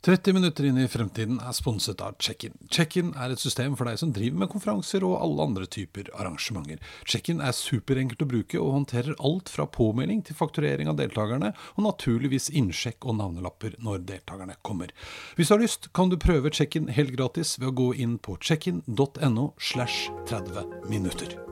[0.00, 2.54] 30 minutter inn i fremtiden er sponset av Check-in.
[2.70, 6.78] Check-in er et system for deg som driver med konferanser og alle andre typer arrangementer.
[7.02, 11.86] Check-in er superenkelt å bruke og håndterer alt fra påmelding til fakturering av deltakerne, og
[11.88, 14.94] naturligvis innsjekk og navnelapper når deltakerne kommer.
[15.34, 18.38] Hvis du har lyst, kan du prøve Check-in helt gratis ved å gå inn på
[18.38, 21.47] checkin.no slash 30 minutter.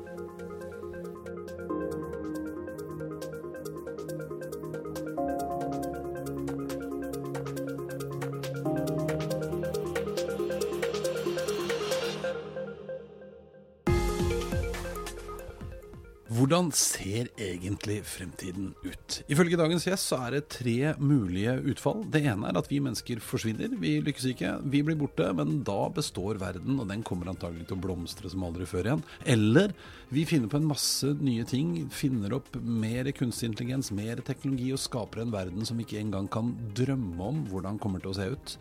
[16.47, 19.15] Hvordan ser egentlig fremtiden ut?
[19.27, 22.05] Ifølge dagens gjest så er det tre mulige utfall.
[22.07, 23.73] Det ene er at vi mennesker forsvinner.
[23.83, 27.75] Vi lykkes ikke, vi blir borte, men da består verden, og den kommer antagelig til
[27.75, 29.03] å blomstre som aldri før igjen.
[29.27, 29.75] Eller
[30.15, 34.85] vi finner på en masse nye ting, finner opp mer kunstig intelligens, mer teknologi, og
[34.85, 38.31] skaper en verden som vi ikke engang kan drømme om hvordan kommer til å se
[38.37, 38.61] ut.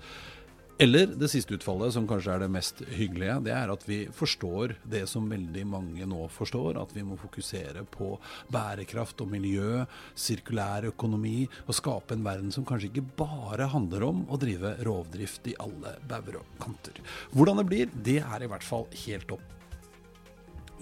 [0.77, 4.73] Eller det siste utfallet, som kanskje er det mest hyggelige, det er at vi forstår
[4.91, 8.09] det som veldig mange nå forstår, at vi må fokusere på
[8.51, 9.85] bærekraft og miljø,
[10.19, 15.47] sirkulær økonomi, og skape en verden som kanskje ikke bare handler om å drive rovdrift
[15.47, 16.99] i alle bauger og kanter.
[17.31, 19.55] Hvordan det blir, det er i hvert fall helt opp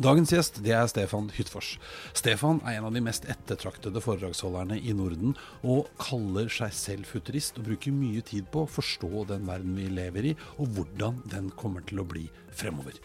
[0.02, 1.76] Dagens gjest det er Stefan Hyttfors.
[2.18, 7.60] Stefan er en av de mest ettertraktede foredragsholderne i Norden, og kaller seg selv futurist
[7.62, 11.52] og bruker mye tid på å forstå den verden vi lever i, og hvordan den
[11.60, 12.98] kommer til å bli fremover.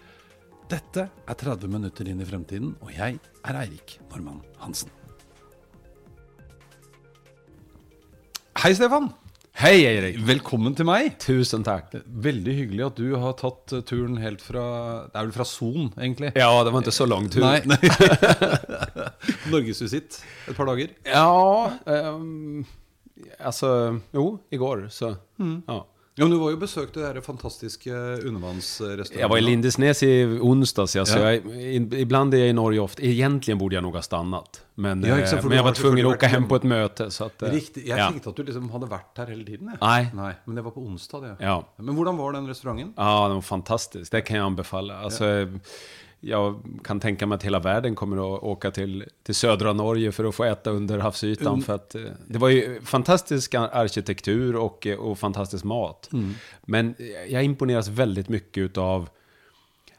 [0.73, 4.89] Dette er 30 minutter inn i fremtiden, og jeg er Eirik Normann Hansen.
[8.65, 9.13] Hei, Stefan.
[9.59, 10.21] Hei, Eirik.
[10.23, 11.17] Velkommen til meg.
[11.19, 11.91] Tusen takk.
[12.07, 14.63] Veldig hyggelig at du har tatt eh, turen helt fra
[15.09, 16.31] Det er vel fra Son, egentlig?
[16.39, 17.43] Ja, det var ikke så lang tur.
[17.43, 17.65] Nei.
[17.67, 17.79] nei.
[19.53, 20.95] Norgesvisitt et par dager.
[21.03, 21.75] Ja,
[22.15, 22.63] um,
[23.43, 23.73] altså
[24.15, 25.81] Jo, i går, så ja.
[26.19, 27.91] Ja, men Du var jo besøkt det der fantastiske
[28.27, 29.21] undervannsrestauranten.
[29.21, 31.33] Jag var i Lindesnes i onsdags, ja, så Ja.
[31.33, 33.03] jag, ibland är jag i Norge ofta.
[33.03, 34.65] Egentligen borde jag nog ha stannat.
[34.75, 37.11] Men, Ja, exakt, eh, men jag var tvungen att åka hem på ett möte.
[37.11, 37.87] Så att, eh, Riktig.
[37.89, 38.11] Jeg ja.
[38.11, 39.77] tenkte at du liksom hadde vært der hele tiden.
[39.81, 40.11] Nej.
[40.15, 41.37] Nei, Men det var på onsdag, det.
[41.41, 41.65] Ja.
[41.77, 42.95] Men hvordan var den restauranten?
[42.97, 44.13] Ja, den var fantastisk.
[44.13, 44.99] Det kan jag anbefalla.
[44.99, 45.25] Alltså,
[46.21, 50.25] Jag kan tänka mig att hela världen kommer att åka till, till södra Norge för
[50.25, 51.47] att få äta under havsytan.
[51.47, 51.63] Mm.
[51.63, 56.09] För att, eh, det var ju fantastisk ar- arkitektur och, eh, och fantastisk mat.
[56.13, 56.35] Mm.
[56.63, 56.95] Men
[57.29, 59.09] jag imponeras väldigt mycket av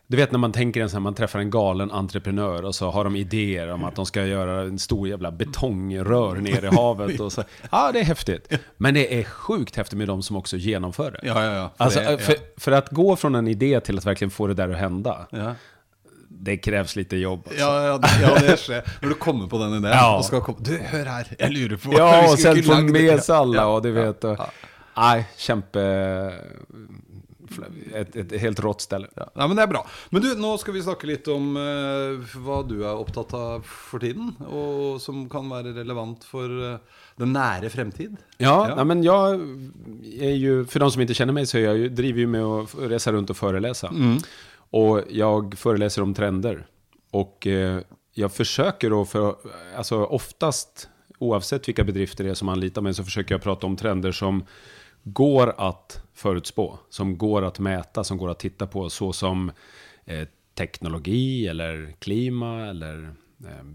[0.10, 2.90] du vet när man tänker en sån här, man träffar en galen entreprenör och så
[2.90, 7.20] har de idéer om att de ska göra en stor jävla betongrör ner i havet
[7.20, 7.44] och så.
[7.72, 8.54] Ja, det är häftigt.
[8.78, 11.20] Men det är sjukt häftigt med de som också genomför det.
[11.24, 11.70] Ja, ja, ja.
[11.78, 14.54] For Alltså, det, för, för att gå från en idé till att verkligen få det
[14.54, 15.56] där att hända, ja.
[16.42, 17.42] Det krävs lite jobb.
[17.46, 17.60] Alltså.
[17.62, 18.82] Ja, ja, det, ja, det skjer.
[19.02, 20.18] Når du kommer på den ideen Ja.
[20.18, 23.36] og skal komme Du, hør her, jeg lurer på Ja, och sen få med sig
[23.36, 24.24] alla och du vet.
[24.24, 24.38] Och.
[24.98, 25.82] Nej, kämpe...
[27.94, 29.08] Ett, ett helt rått ställe.
[29.16, 29.82] Ja, men Det er bra.
[30.10, 34.00] Men du, nå skal vi snakke litt om eh, hva du er opptatt av for
[34.04, 36.76] tiden, og som kan være relevant for eh,
[37.18, 38.18] den nære fremtid.
[38.38, 38.76] Ja, Ja.
[38.76, 39.40] Nej, men jag
[40.20, 42.44] är ju, för de som inte känner mig så är jag ju, driver ju med
[42.44, 43.90] att resa runt och föreläsa.
[44.70, 46.68] Och jag föreläser om trender.
[47.12, 47.82] Och eh,
[48.14, 49.36] jag försöker då, för,
[49.78, 53.76] alltså oftast, oavsett vilka bedrifter det är som anlitar mig, så försöker jag prata om
[53.78, 54.46] trender som
[55.04, 59.52] går att förutspå, som går att mäta, som går att titta på, så som
[60.06, 63.14] eh, teknologi eller klima eller
[63.46, 63.66] eh,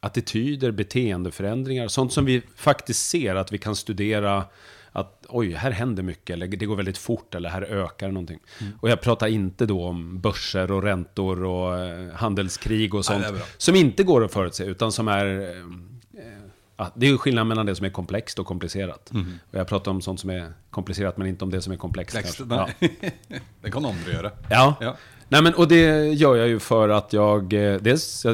[0.00, 4.44] attityder, beteendeförändringar, sånt som vi faktiskt ser att vi kan studera
[4.92, 8.38] att oj, här händer mycket, eller det går väldigt fort, eller här ökar någonting.
[8.80, 13.40] Och jag pratar inte då om börser och räntor och eh, handelskrig och sånt, bra.
[13.56, 15.26] som inte går att förutse, utan som är...
[15.40, 16.38] eh, eh,
[16.80, 19.10] Ja, det är ju skillnad mellan det som är komplext och komplicerat.
[19.50, 22.16] Och jag pratar om sånt som är komplicerat, men inte om det som är komplext.
[22.16, 22.44] Kanske.
[22.50, 22.68] Ja.
[23.62, 24.30] det kan andre gjøre.
[24.50, 24.74] Ja.
[24.80, 24.96] Ja.
[25.28, 27.52] Nej, men, och det gör jag ju för att jag...
[27.52, 28.26] eh, Dels,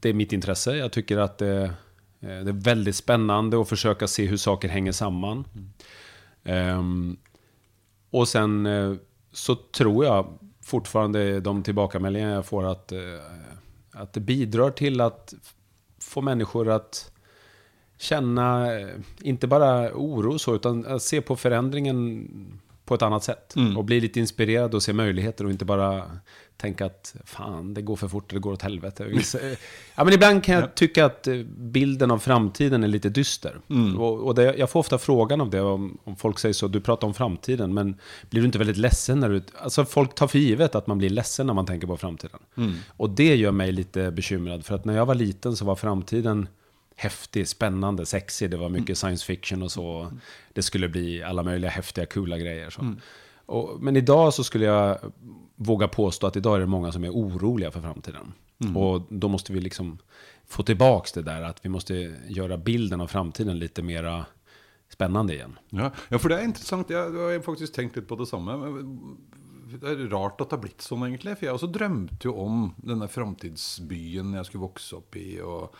[0.00, 0.76] det är mitt intresse.
[0.76, 1.70] Jag tycker att eh,
[2.26, 5.44] Eh, det är väldigt spännande att försöka se hur saker hänger samman.
[6.44, 7.16] Ehm,
[8.10, 8.94] och sen eh,
[9.32, 12.98] så tror jag fortfarande de tillbakamälningar jag får att, eh,
[13.90, 15.34] att det bidrar till att
[16.00, 17.12] få människor att
[17.98, 18.68] känna,
[19.20, 22.28] inte bara oro så, utan att se på förändringen
[22.86, 23.54] på ett annat sätt.
[23.76, 26.10] Och bli lite inspirerad och se möjligheter och inte bara
[26.56, 29.06] tänka att fan, det går för fort, det går åt helvete.
[29.94, 33.60] Ja, men ibland kan jag tycka att eh, bilden av framtiden är lite dyster.
[33.98, 36.80] Och, och det, jag får ofta frågan av det, om, om folk säger så, du
[36.80, 37.96] pratar om framtiden, men
[38.30, 39.42] blir du inte väldigt ledsen när du...
[39.58, 42.40] Alltså folk tar för givet att man blir ledsen när man tänker på framtiden.
[42.88, 46.48] Och det gör mig lite bekymrad, för att när jag var liten så var framtiden
[46.96, 48.50] häftig, spännande, sexig.
[48.50, 50.12] Det var mycket science fiction och så.
[50.52, 52.70] Det skulle bli alla möjliga häftiga, coola grejer.
[52.70, 52.94] Så.
[53.46, 54.98] Och, men idag så skulle jag
[55.56, 58.32] våga påstå att idag är det många som är oroliga för framtiden.
[58.74, 59.98] Och då måste vi liksom
[60.46, 64.26] få tillbaka det där att vi måste göra bilden av framtiden lite mera
[64.88, 65.58] spännande igen.
[65.70, 66.90] Ja, ja for det interessant.
[66.90, 68.56] Jeg jeg har faktisk tenkt litt på det samme.
[68.56, 69.18] Men
[69.66, 71.34] Det er rart at det har blitt sånn, egentlig.
[71.36, 75.74] For jeg også drømte jo om denne framtidsbyen jeg skulle vokse opp i, og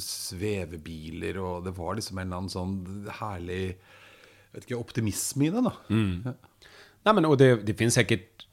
[0.00, 3.76] svevebiler, og det var liksom en eller annen sånn herlig
[4.54, 5.72] vet ikke, optimisme i det, da.
[7.02, 8.46] Nej, men, och det, det finns säkert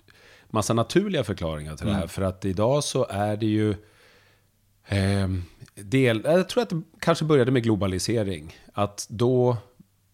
[0.49, 2.07] massa naturliga förklaringar till det här.
[2.07, 3.75] För att idag så är det ju...
[4.85, 5.29] Eh,
[5.75, 8.57] del, jag tror att det kanske började med globalisering.
[8.73, 9.57] Att då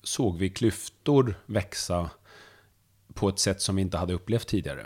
[0.03, 2.09] såg vi klyftor växa
[3.13, 4.85] på ett sätt som vi inte hade upplevt tidigare.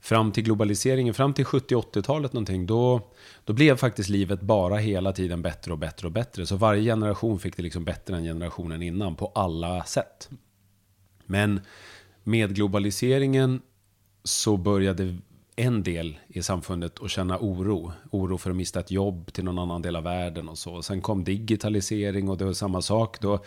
[0.00, 3.00] Fram till globaliseringen, fram till 70-80-talet någonting, då,
[3.44, 6.46] då blev faktiskt livet bara hela tiden bättre och bättre och bättre.
[6.46, 10.30] Så varje generation fick det liksom bättre än generationen innan på alla sätt.
[11.26, 11.60] Men
[12.24, 13.62] med globaliseringen
[14.24, 15.18] så började
[15.56, 17.92] en del i samfundet att känna oro.
[18.10, 20.82] Oro för att mista ett jobb till någon annan del av världen och så.
[20.82, 23.20] Sen kom digitalisering och det var samma sak.
[23.20, 23.44] Då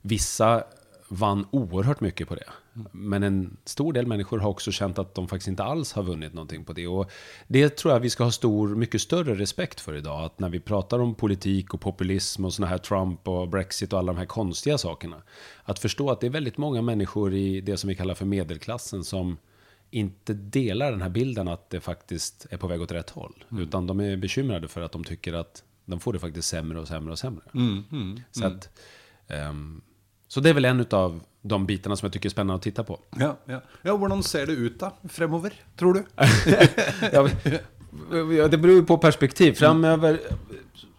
[0.00, 0.64] vissa
[1.08, 2.48] vann oerhört mycket på det.
[2.92, 6.34] Men en stor del människor har också känt att de faktiskt inte alls har vunnit
[6.34, 6.86] någonting på det.
[6.86, 7.10] Och
[7.46, 10.24] det tror jag vi ska ha stor, mycket större respekt för idag.
[10.24, 13.98] Att när vi pratar om politik och populism och såna här Trump och Brexit och
[13.98, 15.22] alla de här konstiga sakerna.
[15.62, 19.04] Att förstå att det är väldigt många människor i det som vi kallar för medelklassen
[19.04, 19.36] som
[19.90, 23.44] inte delar den här bilden att det faktiskt är på väg åt rätt håll.
[23.58, 26.88] Utan de är bekymrade för att de tycker att de får det faktiskt sämre och
[26.88, 27.44] sämre och sämre.
[28.30, 28.70] Så, att,
[29.26, 29.80] ehm,
[30.28, 32.84] så det är väl en av de bitarna som jag tycker är spännande att titta
[32.84, 33.00] på.
[33.18, 33.60] Ja, ja.
[33.82, 36.04] ja Hvordan ser det ut da, fremover, tror du?
[38.36, 39.52] Ja, det beror ju på perspektiv.
[39.52, 40.20] Framöver...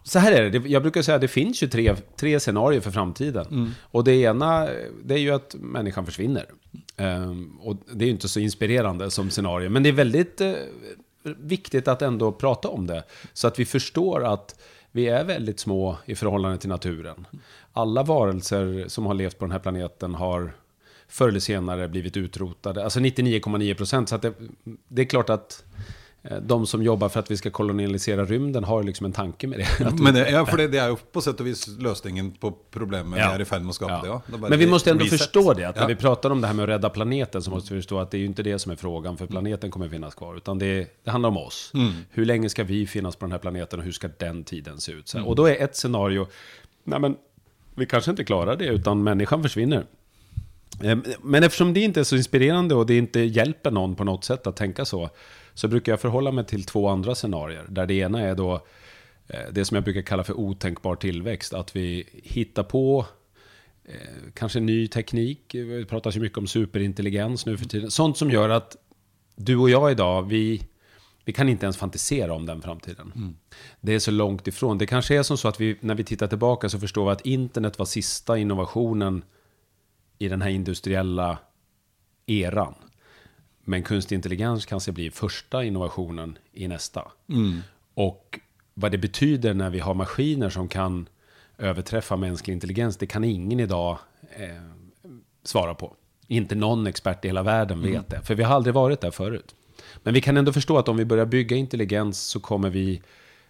[0.03, 2.91] Så här är det, jag brukar säga att det finns ju tre, tre scenarier för
[2.91, 3.75] framtiden.
[3.81, 4.69] Och det ena,
[5.03, 6.45] det är ju att människan försvinner.
[6.97, 10.53] Ehm, och det är ju inte så inspirerande som scenario, men det är väldigt eh,
[11.23, 13.03] viktigt att ändå prata om det.
[13.33, 14.55] Så att vi förstår att
[14.91, 17.27] vi är väldigt små i förhållande till naturen.
[17.73, 20.51] Alla varelser som har levt på den här planeten har
[21.07, 22.83] förr eller senare blivit utrotade.
[22.83, 24.09] Alltså 99,9 procent.
[24.09, 24.33] Så att det,
[24.87, 25.63] det är klart att
[26.23, 29.59] eh, de som jobbar för att vi ska kolonialisera rymden har liksom en tanke med
[29.59, 29.85] det.
[29.87, 32.51] Att- Men det, ja, for det, det er jo på sett og vis løsningen på
[32.71, 33.31] problemet Ja.
[33.35, 34.07] er i ferd med å skape.
[34.07, 34.21] Ja.
[34.31, 34.37] Ja.
[34.37, 35.19] Det Men vi måste ändå reset.
[35.19, 35.87] förstå det, att när Ja.
[35.87, 38.17] vi pratar om det här med att rädda planeten så måste vi förstå att det
[38.17, 40.35] är ju inte det som är frågan, för planeten kommer finnas kvar.
[40.37, 41.71] Utan det, det handlar om oss.
[42.09, 44.91] Hur länge ska vi finnas på den här planeten och hur ska den tiden se
[44.91, 45.13] ut?
[45.13, 45.27] Här.
[45.27, 46.27] Och då är ett scenario,
[46.83, 47.15] nej men
[47.79, 49.85] vi kanske inte klarar det, utan människan försvinner.
[50.83, 54.23] Ehm, men eftersom det inte är så inspirerande och det inte hjälper någon på något
[54.23, 55.09] sätt att tänka så,
[55.53, 57.65] så brukar jag förhålla mig till två andra scenarier.
[57.69, 58.53] Där det ena är då
[59.27, 61.53] eh, det som jag brukar kalla för otänkbar tillväxt.
[61.53, 63.05] Att vi hittar på
[63.85, 63.93] eh,
[64.33, 65.41] kanske ny teknik.
[65.51, 67.91] Det pratas ju mycket om superintelligens nu för tiden.
[67.91, 68.75] Sånt som gör att
[69.35, 70.61] du och jag idag, vi,
[71.25, 73.37] vi kan inte ens fantisera om den framtiden.
[73.81, 74.77] Det är så långt ifrån.
[74.77, 77.25] Det kanske är som så att vi, när vi tittar tillbaka så förstår vi att
[77.25, 79.23] internet var sista innovationen
[80.17, 81.37] i den här industriella
[82.25, 82.73] eran.
[83.63, 87.11] Men kunstig intelligens kanske blir första innovationen i nästa.
[87.93, 88.39] Och
[88.73, 91.09] vad det betyder när vi har maskiner som kan
[91.57, 93.97] överträffa mänsklig intelligens, det kan ingen idag
[94.31, 94.49] eh,
[95.43, 95.95] svara på.
[96.27, 99.55] Inte någon expert i hela världen vet det, för vi har aldrig varit där förut.
[100.03, 103.01] Men vi kan ändå förstå att om vi börjar bygga intelligens så kommer vi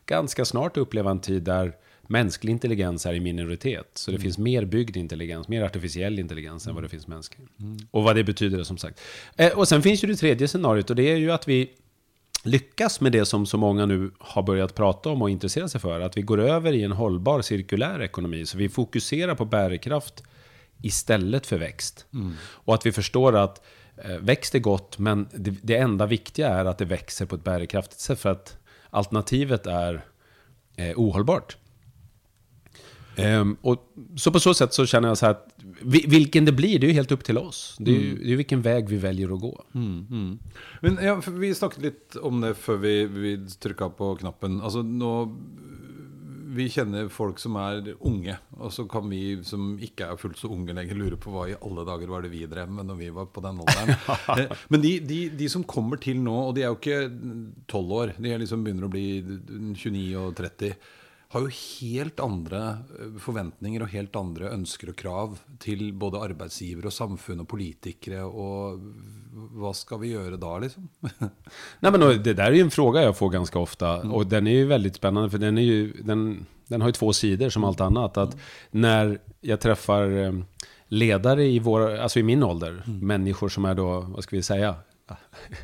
[0.05, 1.75] ganska snart uppleva en tid där
[2.09, 3.91] mänsklig intelligens är i minoritet.
[3.93, 7.47] Så det finns mer byggd intelligens, mer artificiell intelligens än vad det finns mänsklig.
[7.91, 9.01] Och vad det betyder som sagt.
[9.35, 11.69] Eh, och sen finns ju det tredje scenariot och det är ju att vi
[12.43, 15.99] lyckas med det som så många nu har börjat prata om och intressera sig för.
[15.99, 18.45] Att vi går över i en hållbar cirkulär ekonomi.
[18.45, 20.23] Så vi fokuserar på bärkraft
[20.81, 22.05] istället för växt.
[22.41, 23.65] Och att vi förstår att
[24.19, 28.01] växt är gott, men det, det enda viktiga är att det växer på ett bärkraftigt
[28.01, 28.19] sätt.
[28.19, 28.57] För att
[28.89, 30.05] alternativet är
[30.75, 31.57] eh, ohållbart.
[33.19, 36.51] Ehm, och så på så sätt så känner jag så här att vi, vilken det
[36.51, 37.75] blir, det är ju helt upp till oss.
[37.79, 39.65] Det är ju det är vilken väg vi väljer att gå.
[40.81, 44.61] Men ja, vi snakket litt om det før vi, vi trykka på knappen.
[44.61, 45.37] Altså nå
[46.49, 50.49] Vi kjenner folk som er unge, og så kan vi som ikke er fullt så
[50.49, 53.09] unge lenger, lure på hva i alle dager var det vi drev med når vi
[53.13, 53.95] var på den alderen.
[54.39, 57.01] Eh, Men de, de, de som kommer til nå, og de er jo ikke
[57.69, 59.05] 12 år, de liksom begynner å bli
[59.75, 60.73] 29 og 30.
[61.29, 62.59] Har jo helt andre
[62.97, 68.23] eh, forventninger og helt andre ønsker og krav til både arbeidsgivere og samfunn og politikere.
[68.25, 68.79] Og
[69.59, 70.89] hva skal vi gjøre da, liksom?
[71.79, 74.01] Nej, men det där är ju en fråga jag får ganska ofta.
[74.01, 77.49] Och den är ju väldigt spännande, för den, ju, den, den har ju två sidor
[77.49, 78.17] som allt annat.
[78.17, 78.37] Att
[78.71, 80.33] när jag träffar eh,
[80.87, 84.75] ledare i, vår, alltså i min ålder, människor som är då, vad ska vi säga,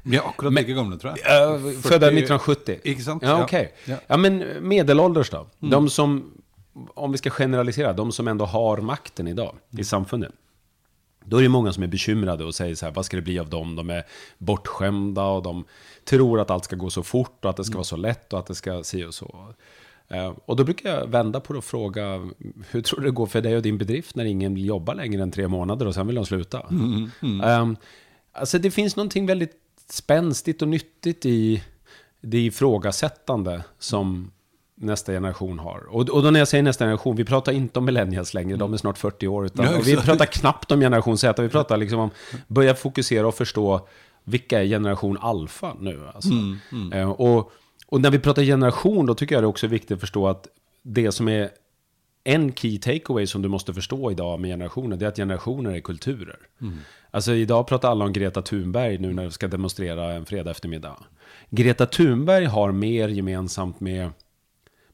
[0.03, 1.25] Vi er akkurat like gamle, tror jeg.
[1.25, 2.79] Uh, födda 1970.
[2.83, 3.23] Ikke sant?
[3.23, 3.73] Ja, okej.
[3.85, 3.97] Ja.
[4.07, 5.47] Ja, men medelålders då?
[5.59, 6.31] De som,
[6.93, 10.31] om vi ska generalisera, de som ändå har makten idag i samfundet.
[11.25, 13.39] Då är det många som är bekymrade och säger så här, vad ska det bli
[13.39, 13.75] av dem?
[13.75, 14.03] De är
[14.37, 15.63] bortskämda och de
[16.05, 18.39] tror att allt ska gå så fort och att det ska vara så lätt och
[18.39, 19.53] att det ska se och så.
[20.07, 22.29] Eh, Och då brukar jag vända på det och fråga,
[22.71, 25.21] hur tror du det går för dig och din bedrift när ingen vill jobba längre
[25.23, 26.59] än tre månader och sen vill de sluta?
[27.43, 27.71] Eh,
[28.35, 29.57] Alltså det finns någonting väldigt
[29.89, 31.63] spänstigt och nyttigt i
[32.21, 34.31] det ifrågasättande som
[34.75, 35.85] nästa generation har.
[35.89, 38.73] Och, och då när jag säger nästa generation, vi pratar inte om millennials längre, de
[38.73, 39.45] är snart 40 år.
[39.45, 42.09] Utan, Ja, vi pratar knappt om generation Z, vi pratar liksom om,
[42.47, 43.87] börja fokusera och förstå
[44.23, 46.01] vilka är generation alfa nu.
[46.13, 46.29] Alltså.
[46.93, 47.51] Eh, och,
[47.87, 50.47] och när vi pratar generation, då tycker jag det är också viktigt att förstå att
[50.83, 51.49] det som är
[52.27, 55.79] en key takeaway som du måste förstå idag med generationer, det är att generationer är
[55.79, 56.39] kulturer.
[57.11, 60.97] Alltså idag pratar alla om Greta Thunberg nu när de ska demonstrera en fredag eftermiddag.
[61.49, 64.09] Greta Thunberg har mer gemensamt med,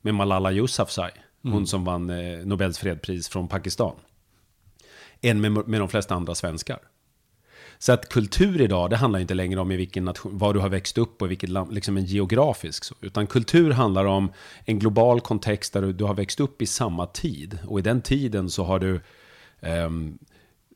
[0.01, 1.11] med Malala Yousafzai,
[1.43, 3.95] hon som vann eh, Nobels fredspris från Pakistan,
[5.21, 6.79] än med, med de flesta andra svenskar.
[7.81, 10.69] Så att kultur idag, det handlar inte längre om i vilken nation, var du har
[10.69, 12.95] växt upp och i vilket land, liksom en geografisk så.
[13.01, 14.31] Utan kultur handlar om
[14.65, 17.59] en global kontext där du, du har växt upp i samma tid.
[17.67, 19.01] Och i den tiden så har du,
[19.61, 20.17] ehm,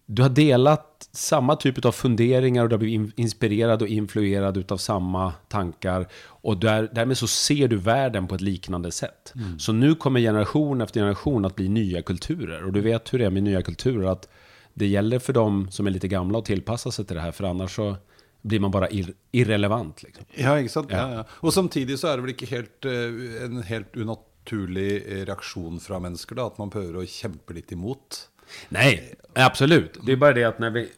[0.06, 4.58] du har delat samma typ av funderingar och du har blivit in- inspirerad och influerad
[4.58, 6.08] utav samma tankar.
[6.26, 9.34] Och där, därmed så ser du världen på ett liknande sätt.
[9.58, 12.64] Så nu kommer generation efter generation att bli nya kulturer.
[12.64, 14.28] Och du vet hur det är med nya kulturer, att
[14.76, 17.44] det gäller för dem som är lite gamla att tillpassa sig till det här, för
[17.44, 17.96] annars så
[18.42, 20.04] blir man bara ir irrelevant.
[20.04, 20.26] Liksom.
[20.36, 20.92] Ja, ikke sant?
[20.92, 21.12] Ja.
[21.14, 25.80] Ja, Og samtidig så er det vel ikke helt, eh, en helt unaturlig eh, reaksjon
[25.80, 28.28] fra mennesker, da, at man prøver å kjempe litt imot.
[28.70, 29.98] Nej, absolut.
[30.06, 30.90] Det är bara det att när vi...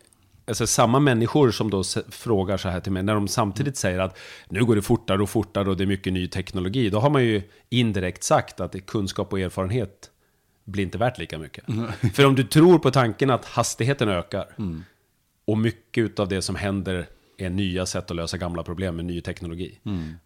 [0.48, 4.17] Alltså samma människor som då frågar så här till mig, när de samtidigt säger att
[4.50, 7.24] nu går det fortare och fortare och det är mycket ny teknologi, då har man
[7.24, 10.10] ju indirekt sagt att det kunskap och erfarenhet
[10.67, 11.65] blir inte värt lika mycket.
[12.13, 14.47] För om du tror på tanken att hastigheten ökar
[15.45, 17.07] och mycket av det som händer
[17.38, 19.79] är nya sätt att lösa gamla problem med ny teknologi,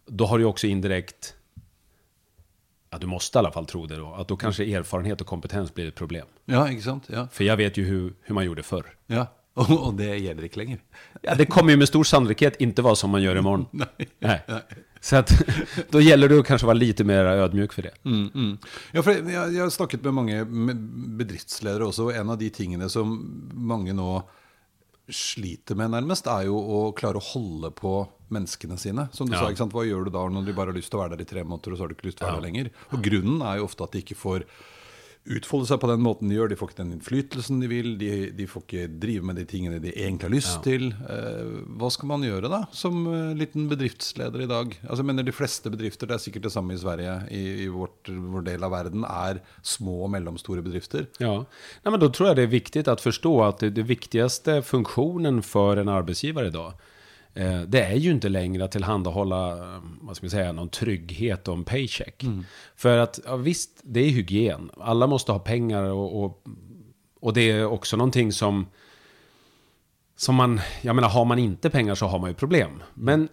[0.05, 1.35] då har du också indirekt,
[2.89, 5.73] ja du måste i alla fall tro det då, att då kanske erfarenhet och kompetens
[5.73, 6.27] blir ett problem.
[6.45, 7.07] Ja, sant?
[7.09, 7.27] Ja.
[7.31, 8.95] För jag vet ju hur, hur man gjorde förr.
[9.07, 9.27] ja.
[9.59, 10.79] Og, og det gjelder ikke lenger.
[11.25, 13.65] Ja, det kommer ju med stor sannolikhet inte vara som man gör imorgon.
[13.71, 14.07] Nej.
[14.19, 14.61] Nej.
[15.01, 15.31] Så att,
[15.89, 17.91] då gäller det att kanske vara lite mer ödmjuk för det.
[18.05, 18.57] Mm, mm.
[18.91, 20.77] Ja, for jeg, jeg har snakket med mange med-
[21.17, 23.15] bedriftsledere også, og en av de tingene som
[23.53, 24.21] mange nå
[25.11, 27.95] sliter med nærmest, er jo å klare å holde på
[28.31, 29.09] menneskene sine.
[29.11, 29.39] Som du Ja.
[29.41, 29.73] sa, ikke sant?
[29.73, 31.71] hva gjør du da når de bare har til å være der i tre måneder,
[31.73, 32.69] og så har du ikke lyst til å være der lenger?
[32.93, 34.45] Og grunnen er jo ofte at de ikke får
[35.29, 36.49] utfolde seg på den måten de gjør.
[36.49, 39.81] De får ikke den innflytelsen de vil, de, de får ikke drive med de tingene
[39.83, 40.87] de egentlig har lyst til.
[41.05, 44.73] Eh, hva skal man gjøre da, som eh, liten bedriftsleder i dag?
[44.81, 47.69] Altså, jeg mener De fleste bedrifter, det er sikkert det samme i Sverige, i, i
[47.71, 51.05] vårt, vår del av verden, er små og mellomstore bedrifter.
[51.21, 51.45] Ja,
[51.83, 55.41] Nej, men då tror jag det är viktigt att förstå att det, det viktigaste funktionen
[55.43, 56.73] för en arbetsgivare idag,
[57.67, 61.53] det är ju inte längre att tillhandahålla, eh, vad ska man säga, någon trygghet och
[61.53, 62.23] en paycheck.
[62.75, 64.71] För att, ja, visst, det är hygien.
[64.77, 66.43] Alla måste ha pengar och, och,
[67.19, 68.65] och det är också någonting som,
[70.17, 72.83] som man, jag menar, har man inte pengar så har man ju problem.
[72.93, 73.29] Men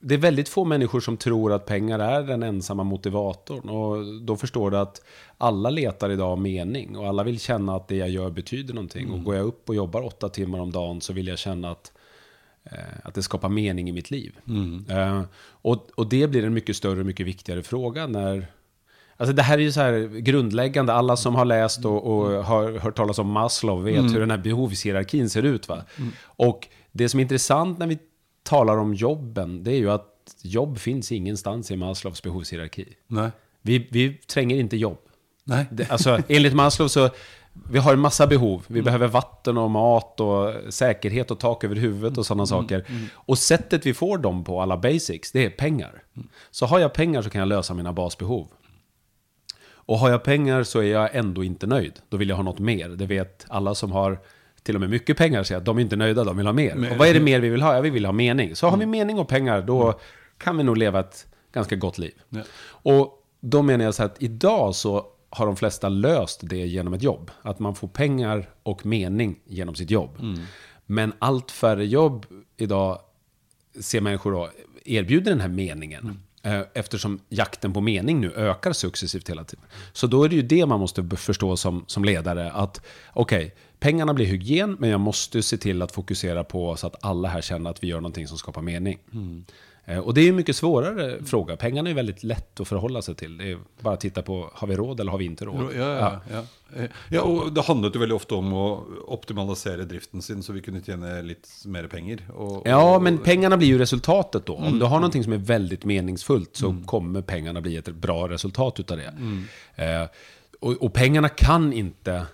[0.00, 3.68] det är väldigt få människor som tror att pengar är den ensamma motivatorn.
[3.68, 5.02] Och då förstår du att
[5.38, 6.96] alla letar idag mening.
[6.96, 9.10] Och alla vill känna att det jag gör betyder någonting.
[9.10, 11.92] Och går jag upp och jobbar åtta timmar om dagen så vill jag känna att,
[11.96, 12.01] eh,
[13.02, 14.38] att det skapar mening i mitt liv.
[14.88, 18.46] Eh, och, och det blir en mycket större och mycket viktigare fråga när...
[19.16, 20.92] Alltså det här är ju så här grundläggande.
[20.92, 24.38] Alla som har läst och, och har hört talas om Maslow vet hur den här
[24.38, 25.68] behovshierarkin ser ut.
[25.68, 25.84] Va?
[26.22, 27.98] Och det som är intressant när vi
[28.42, 32.86] talar om jobben, det är ju att jobb finns ingenstans i Maslows behovshierarki.
[33.06, 33.30] Nej.
[33.62, 34.98] Vi, vi tränger inte jobb.
[35.44, 35.66] Nej.
[35.70, 37.10] Det, alltså, enligt Maslow så
[37.52, 38.64] vi har en massa behov.
[38.66, 42.84] Vi behöver vatten och mat och säkerhet och tak över huvudet och sådana saker.
[43.14, 46.02] Och sättet vi får dem på, alla basics, det är pengar.
[46.50, 48.48] Så har jag pengar så kan jag lösa mina basbehov.
[49.84, 51.92] Och har jag pengar så är jag ändå inte nöjd.
[52.08, 52.88] Då vill jag ha något mer.
[52.88, 54.18] Det vet alla som har
[54.62, 56.90] till och med mycket pengar säger att de är inte nöjda, de vill ha mer.
[56.92, 57.74] Och vad är det mer vi vill ha?
[57.74, 58.56] Ja, vi vill ha mening.
[58.56, 60.00] Så har vi mening och pengar, då
[60.38, 62.14] kan vi nog leva ett ganska gott liv.
[62.28, 62.40] Ja.
[62.64, 67.02] Och då menar jag så att idag så har de flesta löst det genom ett
[67.02, 67.30] jobb.
[67.42, 70.18] Att man får pengar och mening genom sitt jobb.
[70.86, 72.98] Men allt färre jobb idag
[73.80, 74.50] ser människor då
[74.84, 76.22] erbjuder den här meningen.
[76.42, 79.64] Eh, Eftersom jakten på mening nu ökar successivt hela tiden.
[79.92, 82.50] Så då är det ju det man måste förstå som, som ledare.
[82.52, 82.80] Att
[83.12, 87.28] okej, pengarna blir hygien, men jag måste se till att fokusera på så att alla
[87.28, 88.98] här känner att vi gör någonting som skapar mening.
[89.12, 89.18] Eh,
[90.04, 91.56] Och det är en mycket svårare fråga.
[91.56, 93.38] Pengarna är väldigt lätt att förhålla sig till.
[93.38, 95.72] Det är bara att titta på, har vi råd eller har vi inte råd?
[95.76, 96.42] Ja, ja, ja.
[96.76, 98.64] Eh, ja, og det handlet jo veldig ofte om å
[99.12, 102.22] optimalisere driften sin, så vi kunne tjene litt mer penger.
[102.34, 104.54] Og, Ja, og- men pengarna blir ju resultatet då.
[104.54, 108.80] Om du har någonting som är väldigt meningsfullt så kommer pengarna bli ett bra resultat
[108.80, 109.12] utav det.
[109.84, 110.06] Eh,
[110.60, 112.26] och, och pengarna kan inte,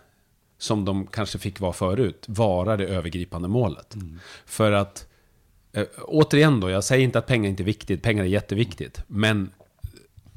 [0.59, 3.97] som de kanske fick vara förut, vara det övergripande målet.
[4.47, 5.07] För att,
[5.81, 9.03] eh, återigen då, jag säger inte att pengar inte är viktigt, pengar är jätteviktigt.
[9.07, 9.51] Men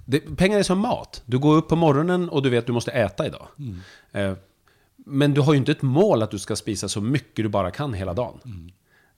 [0.06, 1.24] det, pengar är som mat.
[1.26, 3.48] Du går upp på morgonen och du vet att du måste äta idag.
[4.12, 4.34] Eh,
[5.06, 7.72] men du har ju inte ett mål att du ska spisa så mycket du bara
[7.72, 8.40] kan hela dagen.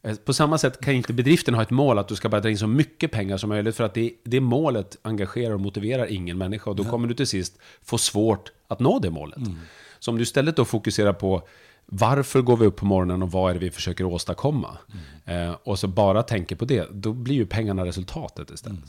[0.03, 2.49] Eh, På samma sätt kan inte bedriften ha ett mål att du ska bara dra
[2.49, 3.75] in så mycket pengar som möjligt.
[3.75, 6.69] För att det, det målet engagerar och motiverar ingen människa.
[6.69, 9.39] Och då kommer du till sist få svårt att nå det målet.
[9.99, 11.47] Så om du istället då fokuserar på
[11.93, 14.77] varför går vi upp på morgonen och vad är det vi försöker åstadkomma?
[15.25, 18.79] Eh, och så bara tänker på det, då blir ju pengarna resultatet istället.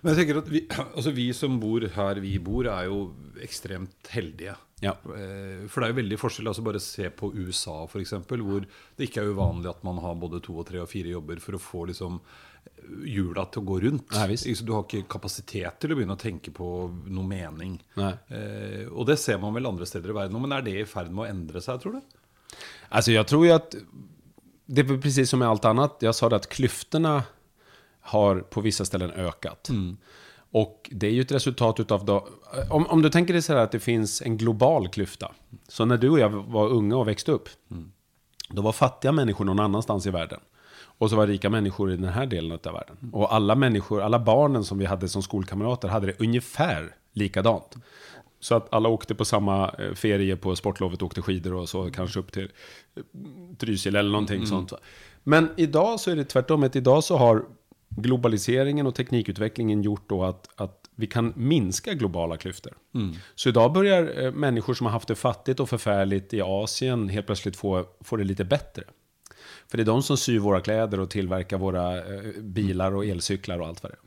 [0.00, 0.62] Men jeg tenker at vi,
[0.96, 3.00] altså vi som bor her vi bor, er jo
[3.44, 4.54] ekstremt heldige.
[4.80, 4.94] Ja.
[5.04, 6.48] Eh, For det er jo veldig forskjell.
[6.48, 10.40] altså Bare se på USA, f.eks., hvor det ikke er uvanlig at man har både
[10.48, 12.20] og tre og fire jobber for å få liksom
[13.04, 14.12] hjula til å gå rundt.
[14.14, 16.68] Nei, så Du har ikke kapasitet til å begynne å tenke på
[17.06, 17.78] noe mening.
[17.96, 20.88] Eh, og det ser man vel andre steder i verden òg, men er det i
[20.88, 22.00] ferd med å endre seg, tror du?
[22.88, 23.74] Alltså jag tror ju att
[24.66, 25.96] det är precis som med allt annat.
[26.00, 27.22] Jag sa det att klyftorna
[28.00, 29.70] har på vissa ställen ökat.
[30.50, 32.28] Och det är ju ett resultat utav då,
[32.70, 35.32] om, om du tänker dig så här att det finns en global klyfta.
[35.68, 37.48] Så när du och jag var unga och växte upp,
[38.48, 40.40] då var fattiga människor någon annanstans i världen.
[40.98, 42.96] Och så var rika människor i den här delen av världen.
[43.12, 47.74] Och alla människor, alla barnen som vi hade som skolkamrater hade det ungefär likadant.
[48.40, 52.20] Så att alla åkte på samma eh, ferie på sportlovet, åkte skidor och så kanske
[52.20, 52.48] upp till
[52.96, 53.02] eh,
[53.58, 54.72] Trysil eller någonting sånt.
[55.22, 56.62] Men idag så är det tvärtom.
[56.62, 57.44] Att idag så har
[57.88, 62.72] globaliseringen och teknikutvecklingen gjort då att, att vi kan minska globala klyftor.
[63.34, 67.26] Så idag börjar eh, människor som har haft det fattigt och förfärligt i Asien helt
[67.26, 68.82] plötsligt få, få det lite bättre.
[69.74, 73.58] För det är de som syr våra kläder och tillverkar våra eh, bilar och elcyklar
[73.58, 74.00] och allt vad det är.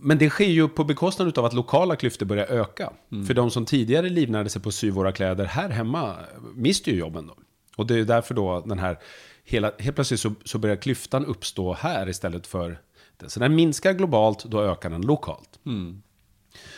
[0.00, 2.92] Men det sker ju på bekostnad av att lokala klyftor börjar öka.
[3.26, 6.16] För de som tidigare livnärde sig på att sy våra kläder här hemma
[6.54, 7.36] mister ju jobben då.
[7.76, 8.98] Och det är därför då den här,
[9.44, 12.78] hela, helt plötsligt så, så börjar klyftan uppstå här istället för...
[13.16, 13.30] Det.
[13.30, 15.58] Så den minskar globalt, då ökar den lokalt.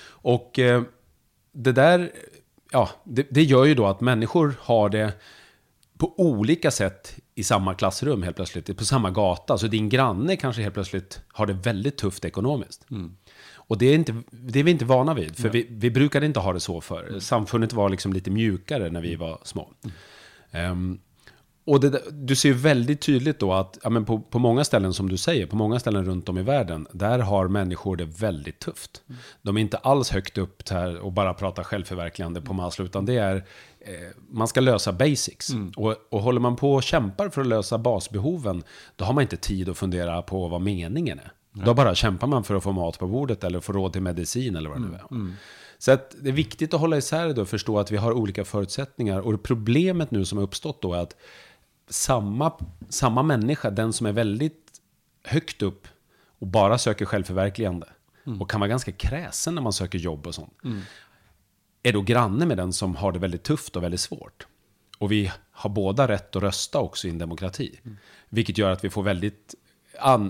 [0.08, 0.82] Och eh,
[1.52, 2.12] det där,
[2.72, 5.12] ja, det, det gör ju då att människor har det
[5.98, 9.58] på olika sätt i samma klassrum helt plötsligt, på samma gata.
[9.58, 12.86] Så din granne kanske helt plötsligt har det väldigt tufft ekonomiskt.
[13.54, 16.40] Och det är, inte, det är vi inte vana vid, för vi, vi brukade inte
[16.40, 17.20] ha det så för.
[17.20, 19.70] Samfundet var liksom lite mjukare när vi var små.
[20.50, 20.98] Ehm,
[21.66, 24.94] och det, du ser ju väldigt tydligt då att ja, men på, på många ställen,
[24.94, 28.58] som du säger, på många ställen runt om i världen, där har människor det väldigt
[28.58, 29.02] tufft.
[29.42, 33.14] De är inte alls högt upp här och bara pratar självförverkligande på Maslow, utan det
[33.14, 33.44] är,
[34.30, 35.50] man ska lösa basics.
[35.76, 38.62] Och, och håller man på och kämpar för att lösa basbehoven,
[38.96, 41.32] då har man inte tid att fundera på vad meningen är.
[41.64, 44.56] Då bara kämpar man för att få mat på bordet eller få råd till medicin
[44.56, 45.34] eller vad det nu är.
[45.78, 48.44] Så att det är viktigt att hålla isär det och förstå att vi har olika
[48.44, 49.20] förutsättningar.
[49.20, 51.16] Och problemet nu som har uppstått då är att
[51.88, 52.52] samma,
[52.88, 54.80] samma människa, den som är väldigt
[55.24, 55.88] högt upp
[56.38, 57.86] och bara söker självförverkligande
[58.40, 60.52] och kan vara ganska kräsen när man söker jobb och sånt,
[61.88, 64.46] är då granne med den som har det väldigt tufft och väldigt svårt.
[64.98, 67.80] Och vi har båda rätt att rösta också i en demokrati.
[68.28, 69.54] Vilket gör att vi får väldigt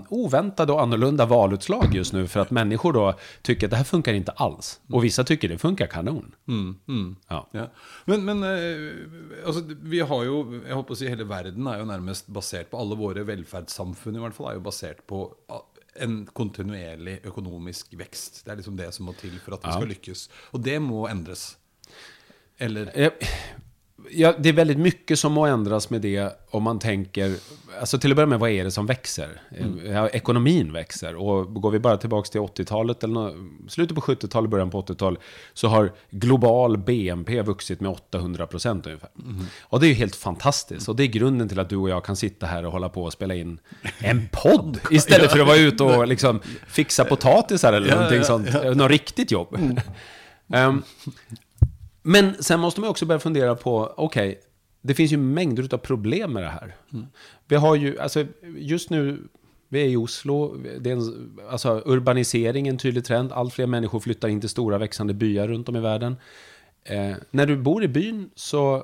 [0.09, 2.27] oväntade och annorlunda valutslag just nu.
[2.27, 4.81] För att människor då tycker att det här funkar inte alls.
[4.91, 6.35] Och vissa tycker det funkar kanon.
[7.27, 7.49] Ja.
[7.51, 7.71] Ja.
[8.05, 11.87] Men, men eh, altså, vi har jo Jeg håper å si hele verden er jo
[11.89, 15.25] nærmest basert på Alle våre velferdssamfunn i hvert fall er jo basert på
[16.03, 18.43] en kontinuerlig økonomisk vekst.
[18.45, 20.27] Det er liksom det som må til for at vi skal lykkes.
[20.53, 21.49] Og det må endres.
[22.59, 22.91] Eller
[24.11, 27.35] ja, det är väldigt mycket som må ändras med det om man tänker,
[27.79, 29.41] alltså till att börja med, vad är det som växer?
[29.57, 29.93] Mm.
[29.93, 33.33] Ja, ekonomin växer och går vi bara tillbaka till 80-talet, eller
[33.69, 35.19] slutet på 70-talet, början på 80-talet,
[35.53, 39.09] så har global BNP vuxit med 800 procent ungefär.
[39.23, 39.45] Mm.
[39.61, 40.89] Och det är ju helt fantastiskt.
[40.89, 43.03] Och det är grunden till att du och jag kan sitta här och hålla på
[43.03, 43.59] och spela in
[43.99, 48.47] en podd istället för att vara ute och liksom fixa potatisar eller ja, någonting sånt,
[48.53, 48.73] ja.
[48.73, 49.55] något riktigt jobb.
[49.55, 49.77] Mm.
[50.69, 50.83] um,
[52.07, 54.41] men sen måste man också börja fundera på, okej, okay,
[54.81, 56.75] det finns ju mängder av problem med det här.
[56.93, 57.05] Mm.
[57.47, 58.25] Vi har ju, alltså
[58.57, 59.27] just nu,
[59.69, 63.31] vi är i Oslo, det är en, alltså urbanisering är en tydlig trend.
[63.31, 66.15] Allt fler människor flyttar in till stora växande byar runt om i världen.
[66.83, 68.83] Eh, när du bor i byn så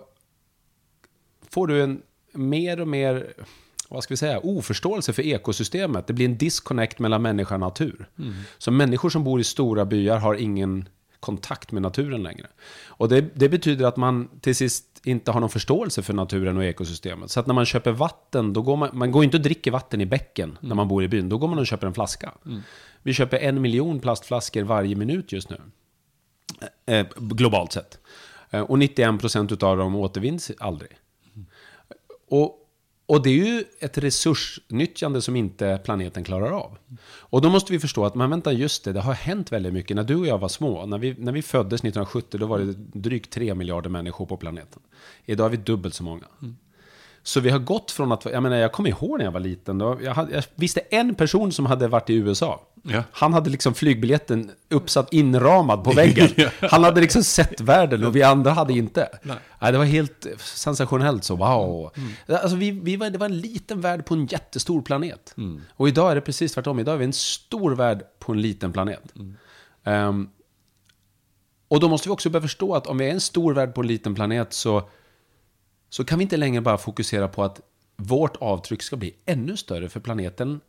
[1.49, 2.01] får du en
[2.33, 3.33] mer och mer,
[3.89, 6.07] vad ska vi säga, oförståelse för ekosystemet.
[6.07, 8.09] Det blir en disconnect mellan människa och natur.
[8.19, 8.33] Mm.
[8.57, 10.89] Så människor som bor i stora byar har ingen
[11.23, 12.47] kontakt med naturen längre.
[12.85, 16.63] Och det, det, betyder att man till sist inte har någon förståelse för naturen och
[16.63, 17.31] ekosystemet.
[17.31, 20.01] Så att när man köper vatten, då går man, man går inte och dricker vatten
[20.01, 20.57] i bäcken mm.
[20.61, 21.29] när man bor i byn.
[21.29, 22.33] Då går man och köper en flaska.
[22.45, 22.61] Mm.
[23.03, 25.61] Vi köper en miljon plastflaskor varje minut just nu.
[26.85, 27.99] Eh, eh globalt sett.
[28.49, 30.91] Eh, och 91% av dem återvinns aldrig.
[31.35, 31.45] Mm.
[32.29, 32.62] Och
[33.05, 36.77] och det är ju ett resursnyttjande som inte planeten klarar av.
[37.05, 39.95] Och då måste vi förstå att, men vänta, just det, det har hänt väldigt mycket.
[39.95, 42.73] När du och jag var små, när vi, när vi föddes 1970, då var det
[42.99, 44.81] drygt 3 miljarder människor på planeten.
[45.25, 46.25] Idag är vi dubbelt så många.
[46.41, 46.55] Mm.
[47.23, 49.77] Så vi har gått från att, jag menar jag kommer ihåg när jag var liten,
[49.77, 52.61] då, jag, hade, jag visste en person som hade varit i USA.
[52.83, 53.03] Ja.
[53.11, 56.29] Han hade liksom flygbiljetten uppsatt, inramad på väggen.
[56.61, 59.09] Han hade liksom sett världen och vi andra hade inte.
[59.21, 59.37] Nej.
[59.59, 61.91] Nej det var helt sensationellt så, wow.
[61.95, 62.11] Mm.
[62.27, 65.33] Alltså vi, vi var, det var en liten värld på en jättestor planet.
[65.37, 65.61] Mm.
[65.69, 68.73] Och idag är det precis tvärtom, idag är vi en stor värld på en liten
[68.73, 69.13] planet.
[69.15, 70.09] Mm.
[70.09, 70.29] Um,
[71.67, 73.81] och då måste vi också börja förstå att om vi är en stor värld på
[73.81, 74.89] en liten planet så
[75.93, 77.61] så kan vi inte längre bara fokusera på att
[77.95, 80.59] vårt avtryck ska bli ännu större, för planeten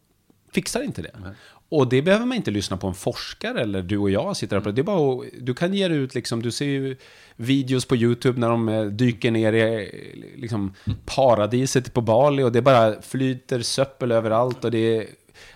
[0.52, 1.10] fixar inte det.
[1.22, 1.32] Nej.
[1.68, 4.74] Och det behöver man inte lyssna på en forskare eller du och jag sitter och
[4.74, 6.96] Det är bara du kan ge ut, liksom, du ser ju
[7.36, 12.62] videos på YouTube när de eh, dyker ner i liksom, paradiset på Bali och det
[12.62, 15.06] bara flyter söppel överallt och det är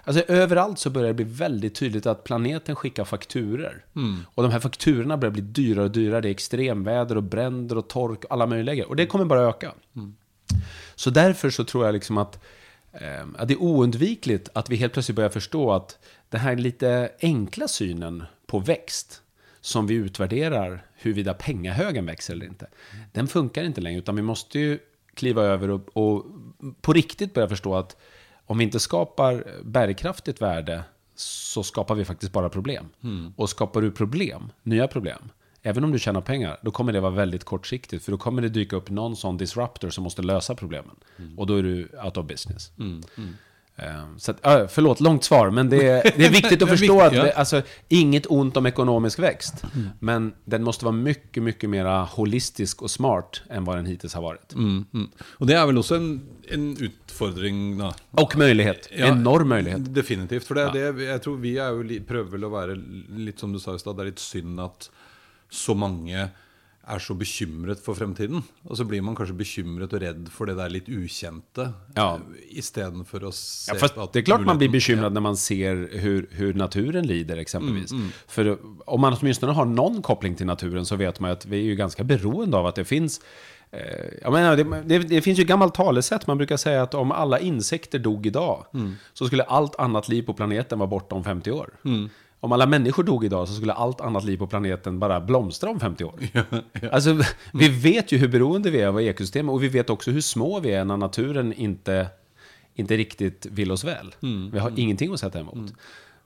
[0.08, 3.84] Alltså överallt så börjar det bli väldigt tydligt att planeten skickar fakturer.
[3.96, 4.16] Mm.
[4.34, 6.20] Och de här fakturorna börjar bli dyrare och dyrare.
[6.20, 9.72] Det är extremväder och bränder och tork och alla möjliga Och det kommer bara öka.
[9.96, 10.16] Mm.
[10.94, 12.44] Så därför så tror jag liksom att,
[12.92, 17.10] eh, att det är oundvikligt att vi helt plötsligt börjar förstå att den här lite
[17.20, 19.22] enkla synen på växt
[19.60, 22.66] som vi utvärderar huruvida pengahögen växer eller inte.
[23.12, 24.78] Den funkar inte längre, utan vi måste ju
[25.14, 26.26] kliva över och, och
[26.80, 27.96] på riktigt börja förstå att
[28.48, 30.82] om vi inte skapar bärkraftigt värde
[31.14, 32.88] så skapar vi faktiskt bara problem.
[33.02, 33.32] Mm.
[33.36, 35.30] Och skapar du problem, nya problem,
[35.62, 38.04] även om du tjänar pengar, då kommer det vara väldigt kortsiktigt.
[38.04, 40.96] För då kommer det dyka upp någon sån disruptor som måste lösa problemen.
[41.18, 41.38] Mm.
[41.38, 42.72] Och då är du out of business.
[42.78, 43.02] Mm.
[43.78, 47.12] Ehm, så att, förlåt, långt svar, men det är, det är viktigt att förstå att
[47.12, 49.64] det, alltså, inget ont om ekonomisk växt.
[49.74, 49.88] Mm.
[49.98, 54.22] Men den måste vara mycket, mycket mer holistisk och smart än vad den hittills har
[54.22, 54.52] varit.
[54.54, 55.08] Mm, mm.
[55.20, 57.78] Och det är väl också en, en utfordring?
[57.78, 57.94] Da.
[58.10, 58.88] Och möjlighet.
[58.96, 59.94] Ja, Enorm möjlighet.
[59.94, 60.44] Definitivt.
[60.44, 60.92] För det, ja.
[60.92, 62.74] det, jag tror vi är ju, prövar att vara
[63.08, 64.90] lite som du sa i stad, det är lite synd att
[65.50, 66.28] så många
[66.88, 68.42] er så bekymret for fremtiden.
[68.64, 71.68] Og så blir man kanskje bekymret og redd for det der litt ukjente.
[71.96, 72.08] Ja.
[72.48, 76.28] Istedenfor å se ja, at Det är klart man blir bekymrad när man ser hur,
[76.30, 77.92] hur naturen lider exempelvis.
[77.92, 78.12] Mm, mm.
[78.26, 81.64] För om man åtminstone har någon koppling till naturen så vet man att vi är
[81.64, 83.20] ju ganska beroende av att det finns
[83.70, 83.80] eh,
[84.22, 87.12] jag menar, det, det, det, finns ju ett gammalt talesätt, man brukar säga att om
[87.12, 88.94] alla insekter dog idag mm.
[89.12, 91.70] så skulle allt annat liv på planeten vara borta om 50 år.
[91.84, 92.08] Mm
[92.40, 95.80] om alla människor dog idag så skulle allt annat liv på planeten bara blomstra om
[95.80, 96.14] 50 år.
[96.32, 96.90] Ja, ja.
[96.90, 97.18] Alltså,
[97.52, 100.60] vi vet ju hur beroende vi är av ekosystemet och vi vet också hur små
[100.60, 102.06] vi är när naturen inte,
[102.74, 104.14] inte riktigt vill oss väl.
[104.22, 104.50] Mm.
[104.50, 104.80] Vi har mm.
[104.80, 105.54] ingenting att sätta emot.
[105.54, 105.74] Mm.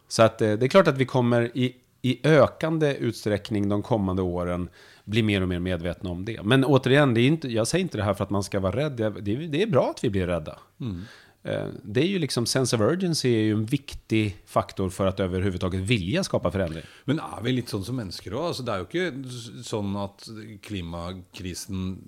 [0.08, 4.22] Så att, eh, det är klart att vi kommer i, i ökande utsträckning de kommande
[4.22, 4.68] åren
[5.04, 6.42] bli mer och mer medvetna om det.
[6.42, 8.76] Men återigen, det är inte, jag säger inte det här för att man ska vara
[8.76, 8.92] rädd.
[8.92, 10.58] Det är, det är bra att vi blir rädda.
[10.80, 11.02] Mm.
[11.44, 15.20] Eh, det är ju liksom, sense of urgency är ju en viktig faktor för att
[15.20, 16.84] överhuvudtaget vilja skapa förändring.
[17.04, 18.42] Men är vi lite sånn som människor då?
[18.42, 19.28] Alltså det är ju inte
[19.64, 20.28] så att
[20.62, 21.98] klimatkrisen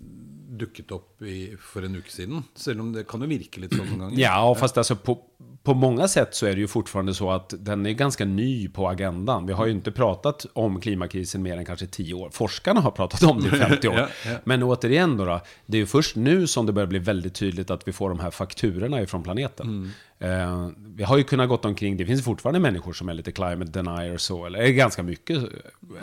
[0.49, 2.43] dukket upp i, för en vecka sedan.
[2.69, 4.19] Även om det kan ju virka lite så någon gång.
[4.19, 5.19] Ja, fast alltså på,
[5.65, 8.89] på många sätt så är det ju fortfarande så att den är ganska ny på
[8.89, 9.47] agendan.
[9.47, 12.31] Vi har ju inte pratat om klimatkrisen mer än kanske 10 år.
[12.33, 13.95] Forskarna har pratat om det i 50 år.
[13.95, 14.31] ja, ja.
[14.45, 17.71] Men återigen då, då, det är ju först nu som det börjar bli väldigt tydligt
[17.71, 19.93] att vi får de här fakturorna ifrån planeten.
[20.21, 20.41] Mm.
[20.41, 23.71] Uh, vi har ju kunnat gått omkring, det finns fortfarande människor som är lite climate
[23.71, 25.39] deniers så, eller är ganska mycket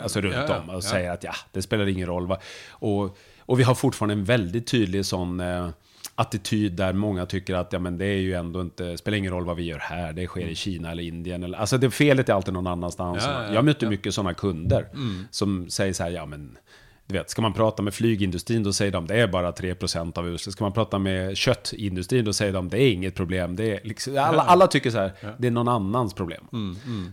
[0.02, 2.26] alltså runt ja, om och säger att ja, det spelar ingen roll.
[2.26, 2.38] Va?
[2.70, 5.68] Och och vi har fortfarande en väldigt tydlig sån eh,
[6.14, 9.44] attityd där många tycker att ja, men det är ju ändå inte, spelar ingen roll
[9.44, 11.42] vad vi gör här, det sker i Kina eller Indien.
[11.42, 13.24] Eller, alltså det felet är alltid någon annanstans.
[13.26, 13.54] Ja, ja, ja.
[13.54, 14.88] jag möter mycket sådana kunder
[15.30, 16.58] som säger så här, ja men
[17.06, 20.28] du vet, ska man prata med flygindustrin då säger de det är bara 3% av
[20.28, 20.52] utsläpp.
[20.52, 23.56] Ska man prata med köttindustrin då säger de det är inget problem.
[23.56, 26.48] Det är liksom, alla, alla tycker så här, det är någon annans problem.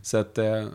[0.03, 0.65] Så att, eh,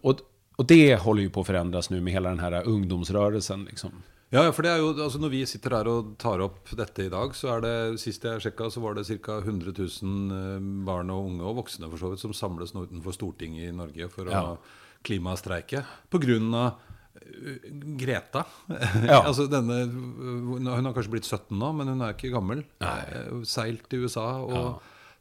[0.00, 0.18] och,
[0.56, 3.64] och det håller ju på att förändras nu med hela den här ungdomsrörelsen.
[3.64, 4.02] Liksom.
[4.32, 7.10] Ja, for det er jo, altså Når vi sitter her og tar opp dette i
[7.12, 9.40] dag, så er det Sist jeg sjekka, så var det ca.
[9.42, 13.12] 100 000 eh, barn og unge og voksne for så vidt som samles nå utenfor
[13.16, 14.56] Stortinget i Norge for å Ja.
[15.04, 15.84] klimastreike.
[16.08, 16.78] På grunn av
[17.20, 17.68] eh,
[18.00, 18.46] Greta.
[19.10, 19.20] Ja.
[19.28, 22.64] altså denne, Hun har kanskje blitt 17 nå, men hun er ikke gammel.
[22.80, 24.30] Eh, Seilt til USA.
[24.46, 24.64] Og Ja.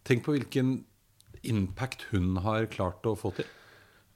[0.08, 0.86] tenk på hvilken
[1.44, 3.46] impact hun har klart å få til.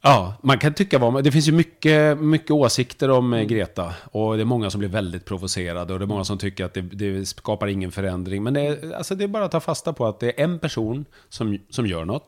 [0.06, 1.24] Ja, man kan tycka vad man...
[1.24, 3.94] Det finns ju mycket, mycket åsikter om eh, Greta.
[4.12, 5.94] Och det är många som blir väldigt provocerade.
[5.94, 8.44] Och det är många som tycker att det, det skapar ingen förändring.
[8.44, 10.60] Men det är, alltså det är bara att ta fasta på att det är en
[10.60, 12.28] person som, som gör något.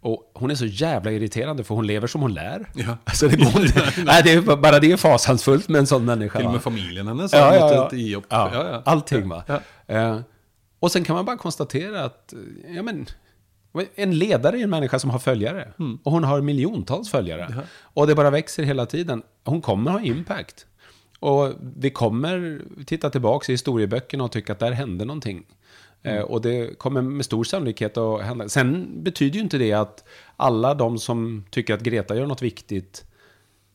[0.00, 2.66] Och hon är så jävla irriterande för hon lever som hon lär.
[2.74, 2.96] Ja.
[3.04, 3.92] Alltså det går inte.
[4.04, 6.38] Nej, det är, bara det är fasansfullt med en sån människa.
[6.38, 6.52] Til og va?
[6.52, 7.84] med familien hennes Ja, ja, ja.
[8.18, 8.26] opp.
[8.30, 9.42] Ja, Ja, allting va.
[9.46, 9.60] Ja.
[9.86, 10.20] Eh,
[10.80, 13.06] och sen kan man bara konstatera att, eh, ja men,
[13.94, 15.72] en ledare är en människa som har följare.
[15.78, 15.98] Mm.
[16.02, 17.54] Och hon har miljontals följare.
[17.82, 19.22] Och det bara växer hela tiden.
[19.44, 20.66] Hon kommer ha impact.
[21.18, 25.44] Och vi kommer titta tillbaka i historieböckerna och tycka att där hände någonting.
[26.02, 26.18] Mm.
[26.18, 28.48] Eh, och det kommer med stor sannolikhet att hända.
[28.48, 30.04] Sen betyder ju inte det att
[30.36, 33.04] alla de som tycker att Greta gör något viktigt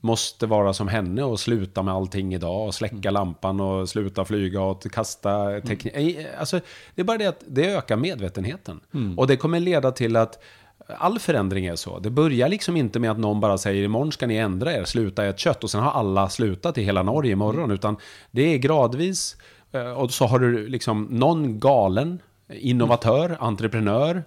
[0.06, 4.62] måste vara som henne och sluta med allting idag och släcka lampan och sluta flyga
[4.62, 6.18] och kasta teknik.
[6.40, 6.60] Alltså,
[6.96, 8.80] det är bara det att det ökar medvetenheten.
[9.18, 10.44] Och det kommer leda till att
[10.88, 12.00] all förändring är så.
[12.00, 15.26] Det börjar liksom inte med att någon bara säger imorgon ska ni ändra er, sluta
[15.26, 17.72] äta kött och sen har alla slutat i hela Norge imorgon.
[17.72, 17.98] Utan
[18.32, 19.38] det är gradvis
[19.72, 24.24] eh, och så har du liksom någon galen innovatör, entreprenör,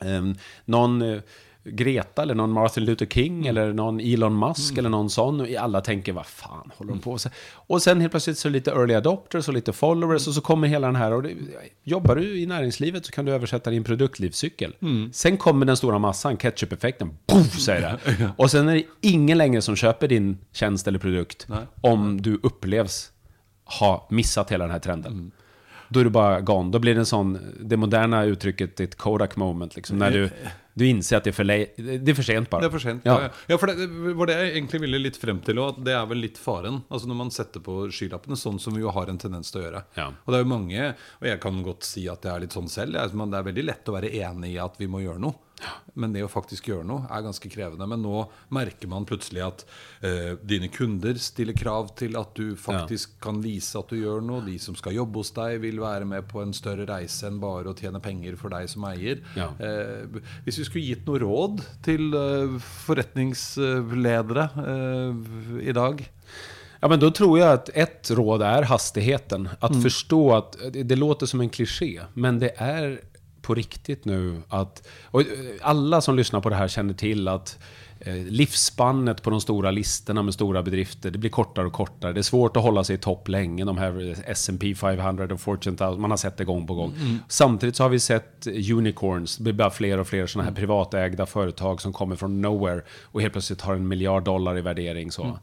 [0.00, 0.34] Um,
[0.64, 1.20] någon eh,
[1.64, 5.40] Greta eller någon Martin Luther King eller någon Elon Musk eller någon sån.
[5.40, 7.32] Och alla tänker, vad fan håller de på med?
[7.52, 10.40] Och sen helt plötsligt så är det lite early adopters och lite followers och så
[10.40, 11.12] kommer hela den här.
[11.12, 11.34] Och det,
[11.84, 14.74] jobbar du i näringslivet så kan du översätta din produktlivscykel.
[15.12, 18.30] Sen kommer den stora massan, ketchup-effekten, poof, säger det.
[18.36, 21.46] Och sen är det ingen längre som köper din tjänst eller produkt
[21.80, 23.12] om du upplevs
[23.64, 25.30] ha missat hela den här trenden.
[25.88, 26.70] Då är du bara gone.
[26.70, 30.30] Då blir det en sån, det moderna uttrycket, ett Kodak moment, liksom, när du,
[30.78, 32.60] du inser att det är för, det är för sent bara.
[32.62, 33.02] Det er for sent.
[33.04, 33.16] Ja.
[33.22, 33.30] Ja.
[33.50, 35.82] Ja, for det det var det jeg egentlig ville litt frem til òg.
[35.84, 36.82] Det er vel litt faren.
[36.88, 39.84] Altså Når man setter på skylappene, sånn som vi jo har en tendens å gjøre.
[39.98, 40.08] Ja.
[40.24, 42.70] Og det er jo mange, og jeg kan godt si at jeg er litt sånn
[42.72, 45.22] selv, jeg, men det er veldig lett å være enig i at vi må gjøre
[45.22, 45.34] noe.
[45.98, 47.86] Men det å faktisk gjøre noe er ganske krevende.
[47.90, 48.22] Men nå
[48.54, 49.64] merker man plutselig at
[50.06, 54.44] eh, dine kunder stiller krav til at du faktisk kan vise at du gjør noe.
[54.46, 57.72] De som skal jobbe hos deg, vil være med på en større reise enn bare
[57.72, 59.22] å tjene penger for deg som eier.
[59.38, 59.50] Ja.
[59.58, 64.48] Eh, hvis vi skulle gitt noe råd til eh, forretningsledere
[65.64, 66.06] i dag
[66.80, 69.48] Ja, men då tror jag att ett råd är hastigheten.
[69.60, 73.00] Att förstå att, det, det låter som en kliché, men det är
[73.48, 74.88] på riktigt nu att...
[75.04, 75.26] Och eh,
[75.62, 77.58] alla som lyssnar på det här känner till att
[78.00, 82.12] eh, livsspannet på de stora listorna med stora bedrifter, det blir kortare och kortare.
[82.12, 85.74] Det är svårt att hålla sig i topp länge, de här S&P 500 och Fortune
[85.74, 86.94] 1000, man har sett det gång på gång.
[87.28, 91.26] Samtidigt så har vi sett unicorns, det blir bara fler och fler sådana här privatägda
[91.26, 95.12] företag som kommer från nowhere och helt plötsligt har en miljard dollar i värdering.
[95.12, 95.38] Så.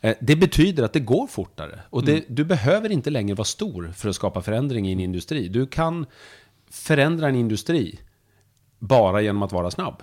[0.00, 1.80] Eh, Det betyder att det går fortare.
[1.90, 5.48] Och det, du behöver inte längre vara stor för att skapa förändring i en industri.
[5.48, 6.06] Du kan
[6.70, 7.98] förändra en industri
[8.78, 10.02] bara genom att vara snabb.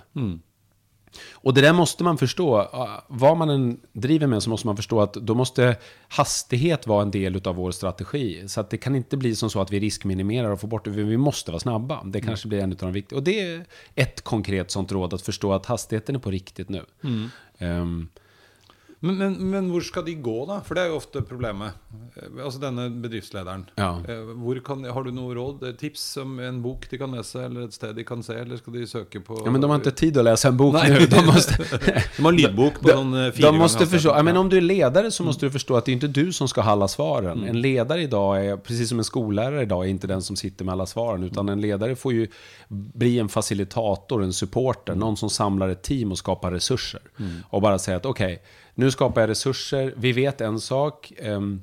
[1.32, 2.56] Och det där måste man förstå.
[2.56, 5.76] Ah, Vad man än driver med så måste man förstå att då måste
[6.08, 8.48] hastighet vara en del av vår strategi.
[8.48, 10.90] Så att det kan inte bli som så att vi riskminimerar och får bort det.
[10.90, 12.04] Vi måste vara snabba.
[12.04, 13.16] Det kanske blir en av de viktiga.
[13.18, 16.84] Och det är ett konkret sånt råd att förstå att hastigheten är på riktigt nu.
[17.58, 18.08] Ehm,
[19.00, 20.60] Men, men, men hvor skal de gå, da?
[20.64, 21.76] For det er jo ofte problemet.
[22.16, 23.66] Eh, Altså denne bedriftslederen.
[23.76, 23.90] Ja.
[24.08, 27.66] Eh, kan, har du noe råd, eh, tips om en bok de kan lese, eller
[27.66, 29.90] et sted de kan se, eller skal de søke på ja, men de har inte
[29.90, 31.06] tid att läsa en bok nu.
[31.06, 31.58] De måste,
[32.16, 35.10] De har lydbok på sånn fire De måste förstå, ja, men om du är ledare
[35.10, 37.44] så måste du förstå att det är inte du som ska ha alla svaren.
[37.44, 40.72] En ledare idag är, precis som en skollärare idag, är inte den som sitter med
[40.72, 41.24] alla svaren.
[41.24, 42.28] Utan en ledare får ju
[42.68, 47.00] bli en facilitator, en supporter, någon som samlar ett team och skapar resurser.
[47.48, 48.42] Och bara säga att okej,
[48.76, 51.62] nu skapar jag resurser, vi vet en sak, ehm,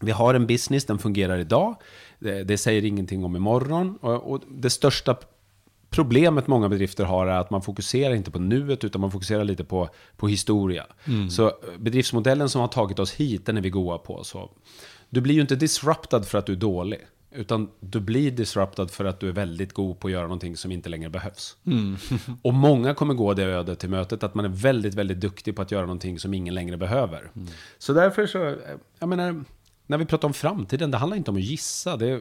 [0.00, 1.76] vi har en business, den fungerar idag.
[2.18, 3.96] Det, det säger ingenting om imorgon.
[4.00, 5.16] Och, och det största
[5.90, 9.64] problemet många bedrifter har är att man fokuserar inte på nuet utan man fokuserar lite
[9.64, 10.86] på, på historia.
[11.30, 14.24] Så eh, bedriftsmodellen som har tagit oss hit, den är vi goa på.
[14.24, 14.50] Så
[15.08, 17.00] Du blir ju inte disruptad för att du är dålig.
[17.32, 20.72] Utan du blir disruptad för att du är väldigt god på att göra någonting som
[20.72, 21.56] inte längre behövs.
[22.42, 25.62] och många kommer gå det ödet till mötet att man är väldigt, väldigt duktig på
[25.62, 27.30] att göra någonting som ingen längre behöver.
[27.78, 28.56] Så därför så,
[28.98, 29.44] jag menar,
[29.86, 31.96] när vi pratar om framtiden, det handlar inte om att gissa.
[31.96, 32.20] Det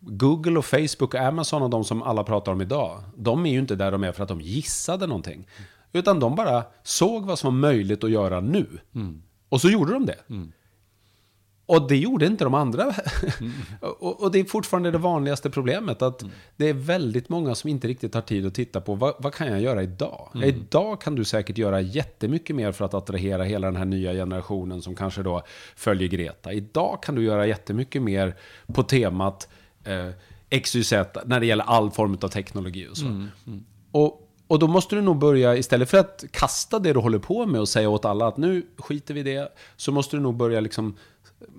[0.00, 3.58] Google och Facebook och Amazon och de som alla pratar om idag, de är ju
[3.58, 5.48] inte där de är för att de gissade någonting.
[5.92, 8.66] Utan de bara såg vad som var möjligt att göra nu.
[9.48, 10.18] Och så gjorde de det.
[11.72, 12.94] Och det gjorde inte de andra.
[13.80, 16.02] och, och, det är fortfarande det vanligaste problemet.
[16.02, 16.24] Att
[16.56, 19.46] det är väldigt många som inte riktigt har tid att titta på vad, vad kan
[19.46, 20.30] jag göra idag?
[20.34, 20.48] Mm.
[20.48, 24.82] Idag kan du säkert göra jättemycket mer för att attrahera hela den här nya generationen
[24.82, 25.42] som kanske då
[25.76, 26.52] följer Greta.
[26.52, 29.48] Idag kan du göra jättemycket mer på temat
[29.84, 30.92] eh, XYZ
[31.24, 33.06] när det gäller all form av teknologi och så.
[33.06, 33.28] Mm.
[33.46, 33.64] Mm.
[33.92, 37.46] Och, och då måste du nog börja, istället för att kasta det du håller på
[37.46, 40.36] med och säga åt alla att nu skiter vi i det, så måste du nog
[40.36, 40.96] börja liksom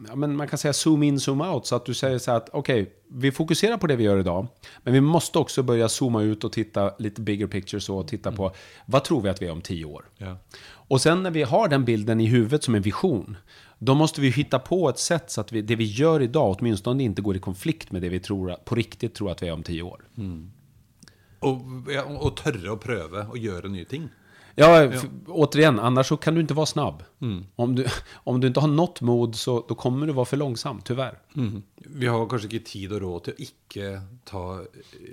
[0.08, 1.66] ja, men man kan säga zoom in, zoom out.
[1.66, 4.20] Så att du säger så här att okej, okay, vi fokuserar på det vi gör
[4.20, 4.48] idag.
[4.84, 8.52] Men vi måste också börja zooma ut och titta lite bigger picture och titta på
[8.86, 10.06] vad tror vi att vi är om tio år.
[10.18, 10.38] Ja.
[10.66, 13.38] Och sen när vi har den bilden i huvudet som en vision.
[13.80, 17.04] Då måste vi hitta på ett sätt så att vi, det vi gör idag åtminstone
[17.04, 19.64] inte går i konflikt med det vi tror, på riktigt tror att vi är om
[19.64, 20.08] tio år.
[20.18, 20.52] Mm.
[21.40, 21.62] Och,
[22.26, 24.10] och törre och pröva och göra nya ting.
[24.56, 25.02] Ja, ja.
[25.28, 27.04] återigen, annars så kan du inte vara snabb.
[27.22, 27.46] Mm.
[27.56, 30.82] Om, du, om du inte har något mod så då kommer du vara för långsam,
[30.84, 31.20] tyvärr.
[31.36, 31.64] Mm.
[31.76, 34.64] Vi har kanske inte tid och råd till att inte ta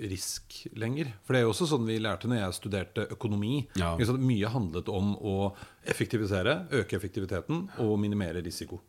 [0.01, 1.13] risk längre.
[1.25, 3.69] För det är också så vi lärde när jag studerade ekonomi.
[3.73, 3.99] Ja.
[4.05, 8.79] Så mycket handlat om att effektivisera, öka effektiviteten och minimera risiko.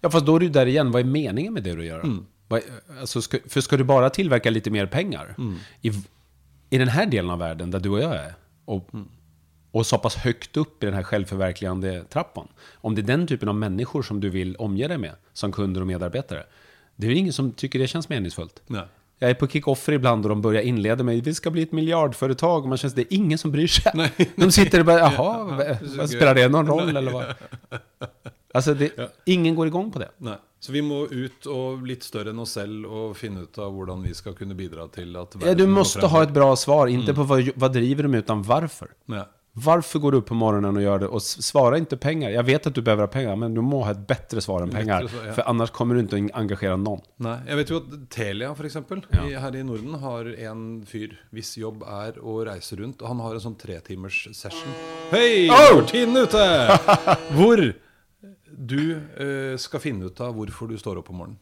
[0.00, 0.90] Ja, fast då är du där igen.
[0.90, 2.00] Vad är meningen med det du gör?
[2.00, 2.26] Mm.
[3.00, 5.56] Alltså, ska, för ska du bara tillverka lite mer pengar mm.
[5.80, 5.92] i,
[6.70, 9.08] i den här delen av världen där du och jag är och mm
[9.72, 12.48] och så pass högt upp i den här självförverkligande trappan.
[12.74, 15.80] Om det är den typen av människor som du vill omge dig med, som kunder
[15.80, 16.44] och medarbetare,
[16.96, 18.62] det är ju ingen som tycker det känns meningsfullt.
[18.66, 18.84] Nej.
[19.18, 21.20] Jag är på kickoffer ibland och de börjar inleda mig.
[21.20, 22.62] Vi ska bli ett miljardföretag.
[22.62, 23.92] Och man att det är ingen som bryr sig.
[23.94, 24.12] Nej.
[24.36, 27.24] De sitter och bara, jaha, ja, spelar det någon roll eller vad?
[28.54, 29.08] Alltså, det, ja.
[29.24, 30.08] ingen går igång på det.
[30.16, 30.36] Nej.
[30.60, 34.02] Så vi må ut och lite större än oss själva och finna ut av hur
[34.02, 35.36] vi ska kunna bidra till att...
[35.44, 37.14] Ja, du måste ha ett bra svar, inte mm.
[37.16, 38.88] på vad, vad driver de utan varför.
[39.06, 39.28] Ja.
[39.54, 41.06] Varför går du upp på morgonen och gör det?
[41.06, 42.30] Och svara inte pengar.
[42.30, 44.70] Jag vet att du behöver ha pengar, men du må ha ett bättre svar än
[44.70, 45.06] pengar.
[45.06, 45.32] Svar, ja.
[45.32, 47.00] För annars kommer du inte engagera någon.
[47.16, 49.38] Nej, jag vet ju att Telia för exempel, ja.
[49.38, 53.02] här i Norden har en fyr, viss jobb är att resa runt.
[53.02, 54.72] Och han har en sån tre timmars session.
[55.10, 55.50] Hej!
[55.50, 55.80] Oh!
[55.80, 56.78] Martin ute!
[57.30, 57.74] Hvor
[58.50, 61.38] du uh, ska finna ut av varför du står upp på morgonen.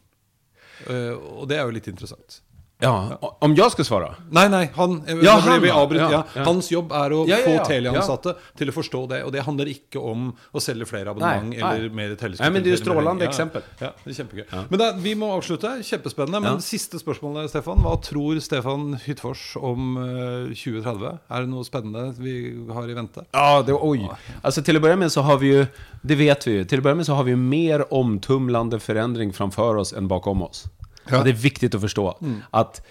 [0.89, 2.41] Uh, och det är ju lite intressant.
[2.83, 4.15] Ja, om jag ska svara?
[4.29, 6.43] Nej, nej, han, ja, han, vi avbryt, ja, ja.
[6.43, 9.23] Hans jobb är att få Telia-ansatte till att förstå det.
[9.23, 12.43] Och det handlar inte om att sälja fler abonnemang nej, eller mer teleskop.
[12.43, 13.61] Nej, men det är ju strålande exempel.
[13.79, 14.45] Ja, det är jättekul.
[14.69, 16.49] Men da, vi måste avsluta, jättespännande.
[16.49, 17.81] Men sista frågan, Stefan.
[17.83, 21.17] Vad tror Stefan Hyttfors om uh, 2030?
[21.27, 23.25] Är det något spännande vi har i väntan?
[23.31, 24.09] Ja, det, oj.
[24.41, 25.65] Alltså till att börja med så har vi ju,
[26.01, 29.75] det vet vi ju, till att börja med så har vi mer omtumlande förändring framför
[29.75, 30.65] oss än bakom oss.
[31.09, 31.23] Ja.
[31.23, 32.17] det är viktigt att förstå.
[32.21, 32.41] Mm.
[32.51, 32.87] Att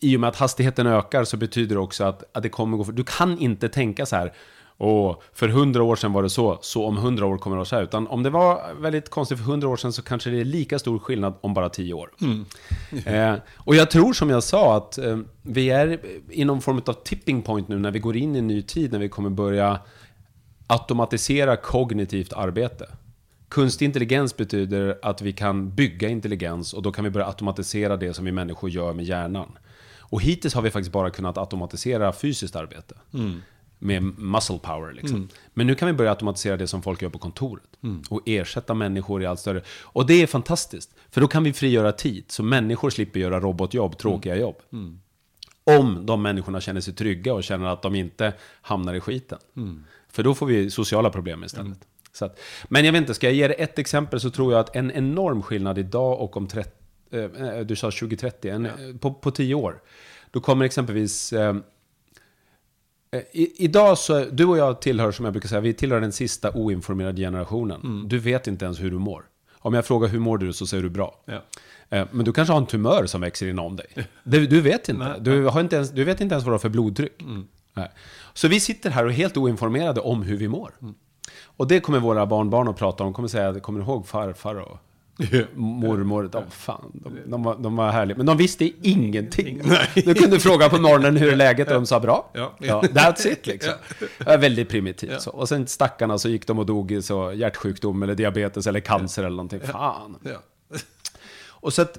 [0.00, 2.84] i och med att hastigheten ökar så betyder det också att, att det kommer gå...
[2.84, 4.32] För, du kan inte tänka så här,
[4.76, 7.64] och för hundra år sedan var det så, så om hundra år kommer det vara
[7.64, 7.82] så här.
[7.82, 10.78] Utan om det var väldigt konstigt för hundra år sedan så kanske det är lika
[10.78, 12.10] stor skillnad om bara tio år.
[12.20, 12.44] Mm.
[13.06, 16.00] eh, och jag tror som jag sa att eh, vi är
[16.30, 18.92] i någon form av tipping point nu när vi går in i en ny tid,
[18.92, 19.80] när vi kommer börja
[20.66, 22.86] automatisera kognitivt arbete.
[23.52, 28.14] Kunstig intelligens betyder att vi kan bygga intelligens och då kan vi börja automatisera det
[28.14, 29.58] som vi människor gör med hjärnan.
[29.98, 32.94] Och hittills har vi faktiskt bara kunnat automatisera fysiskt arbete.
[33.14, 33.42] Mm.
[33.78, 35.16] Med muscle power liksom.
[35.16, 35.28] Mm.
[35.54, 37.68] Men nu kan vi börja automatisera det som folk gör på kontoret.
[37.82, 38.02] Mm.
[38.10, 39.62] Och ersätta människor i allt större...
[39.82, 40.94] Och det är fantastiskt.
[41.10, 42.24] För då kan vi frigöra tid.
[42.28, 44.42] Så människor slipper göra robotjobb, tråkiga mm.
[44.42, 44.56] jobb.
[44.72, 45.00] Mm.
[45.64, 49.38] Om de människorna känner sig trygga och känner att de inte hamnar i skiten.
[49.56, 49.84] Mm.
[50.08, 51.78] För då får vi sociala problem istället.
[52.12, 54.60] Så att, men jag vet inte, ska jag ge dig ett exempel så tror jag
[54.60, 56.70] att en enorm skillnad idag och om 30,
[57.10, 58.72] eh, du sa 2030, en, ja.
[59.00, 59.82] på, på 10 år.
[60.30, 61.32] Då kommer exempelvis...
[61.32, 61.56] Eh,
[63.12, 66.12] eh, i, idag så, du och jag tillhör, som jag brukar säga, vi tillhör den
[66.12, 67.80] sista oinformerade generationen.
[67.80, 68.08] Mm.
[68.08, 69.24] Du vet inte ens hur du mår.
[69.58, 71.22] Om jag frågar hur mår du så säger du bra.
[71.24, 71.42] Ja.
[71.88, 73.86] Eh, men du kanske har en tumör som växer inom dig.
[74.24, 75.18] Du, du vet inte.
[75.20, 77.22] Du, har inte ens, du vet inte ens vad du har för blodtryck.
[77.22, 77.46] Mm.
[78.34, 80.70] Så vi sitter här och är helt oinformerade om hur vi mår.
[80.82, 80.94] Mm.
[81.44, 83.12] Och det kommer våra barnbarn att prata om.
[83.12, 84.78] kommer säga, kommer du ihåg farfar och
[85.54, 86.28] mormor?
[86.32, 88.16] De, fan, de, de, var, de var härliga.
[88.16, 89.62] Men de visste ingenting.
[89.94, 92.30] Du kunde fråga på morgonen hur är läget och de sa bra.
[92.32, 93.72] Ja, that's it liksom.
[94.26, 94.36] Ja.
[94.36, 95.20] Väldigt primitivt.
[95.20, 95.30] Så.
[95.30, 99.22] Och sen stackarna så gick de och dog i så hjärtsjukdom eller diabetes eller cancer
[99.22, 99.60] eller någonting.
[99.60, 100.18] Fan.
[101.48, 101.98] Och så att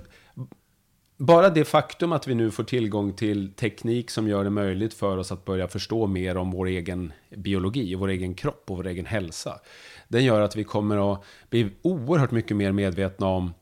[1.18, 5.18] bara det faktum att vi nu får tillgång till teknik som gör det möjligt för
[5.18, 9.05] oss att börja förstå mer om vår egen biologi, vår egen kropp och vår egen
[9.05, 9.59] hälsa.
[10.07, 13.53] Den gör att vi kommer att bli oerhört mycket mer medvetna om,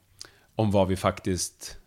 [0.55, 1.77] om vad vi faktiskt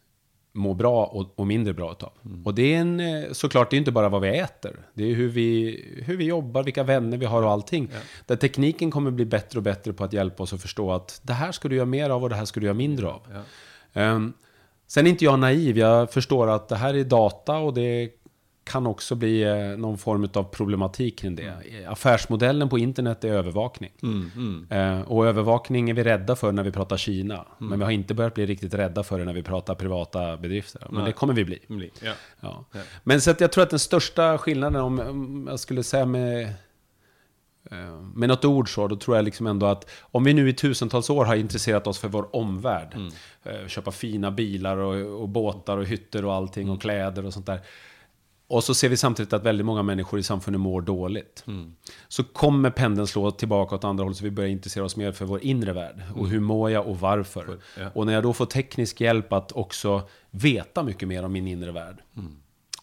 [0.53, 2.13] mår bra och, och mindre bra av.
[2.25, 2.47] Mm.
[2.47, 4.87] Och det är en, eh, såklart, det är inte bara vad vi äter.
[4.95, 7.89] Det är hur vi, hur vi jobbar, vilka vänner vi har och allting.
[7.93, 7.99] Ja.
[8.27, 11.33] Där tekniken kommer bli bättre och bättre på att hjälpa oss att förstå att det
[11.33, 13.45] här ska du göra mer av och det här ska du göra mindre av.
[13.93, 14.13] Ja.
[14.13, 14.33] Um,
[14.95, 18.11] sen är inte jag naiv, jag förstår att det här är data och det
[18.65, 21.43] kan också bli eh, någon form av problematik kring det.
[21.43, 21.93] Mm.
[21.93, 23.93] Affärsmodellen på internet är övervakning.
[24.03, 24.67] Mm, mm.
[24.71, 27.35] Eh, och övervakning är vi rädda för när vi pratar Kina.
[27.35, 27.47] Mm.
[27.59, 30.83] Men vi har inte börjat bli riktigt rädda för det när vi pratar privata bedrifter.
[30.91, 31.05] Men Nej.
[31.05, 31.59] det kommer vi bli.
[31.69, 32.13] Ja.
[32.41, 32.65] Ja.
[32.73, 32.81] Ja.
[33.05, 36.53] Men så att jag tror att den största skillnaden, om, jag skulle säga med
[38.15, 41.11] med något ord så, då tror jag liksom ändå att om vi nu i tusentals
[41.11, 43.13] år har intresserat oss för vår omvärld, mm.
[43.45, 47.47] Eh, köpa fina bilar och, och båtar och hytter och allting och kläder och sånt
[47.47, 47.61] där.
[48.47, 51.45] Och så ser vi samtidigt att väldigt många människor i samfundet mår dåligt.
[51.47, 51.75] Mm.
[52.09, 55.25] Så kommer pendeln slå tillbaka åt andra hållet så vi börjar intressera oss mer för
[55.25, 56.03] vår inre värld.
[56.07, 56.21] Mm.
[56.21, 57.45] Och hur mår jag och varför?
[57.45, 57.91] För, ja.
[57.95, 61.73] Och när jag då får teknisk hjälp att också veta mycket mer om min inre
[61.73, 62.03] värld.
[62.17, 62.37] Mm.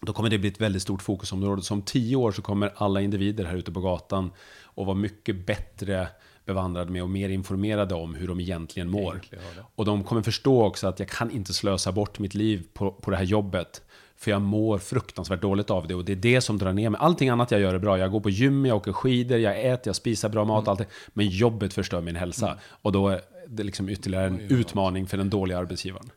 [0.06, 1.62] Då kommer det bli ett väldigt stort fokusområde.
[1.62, 4.30] Så om tio år så kommer alla individer här ute på gatan
[4.76, 6.08] att vara mycket bättre
[6.44, 9.12] bevandrade med och mer informerade om hur de egentligen mår.
[9.12, 9.44] Egentligen.
[9.74, 13.10] Och de kommer förstå också att jag kan inte slösa bort mitt liv på, på
[13.10, 13.82] det här jobbet
[14.16, 17.00] för jag mår fruktansvärt dåligt av det och det är det som drar ner mig.
[17.02, 17.98] Allting annat jag gör är bra.
[17.98, 20.70] Jag går på gym, jag åker skidor, jag äter, jag spisar bra mat, mm.
[20.70, 20.86] allting.
[21.08, 22.46] Men jobbet förstör min hälsa.
[22.46, 22.58] Mm.
[22.82, 26.10] Och då är det liksom ytterligare en utmaning för den dåliga arbetsgivaren.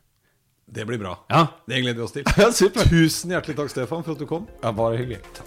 [0.66, 1.24] Det blir bra.
[1.28, 1.46] Ja.
[1.66, 2.24] Det gläder vi oss till.
[2.52, 2.80] Super.
[2.80, 4.46] Tusen hjärtligt tack Stefan för att du kom.
[4.60, 5.42] Ja, bara hyggligt.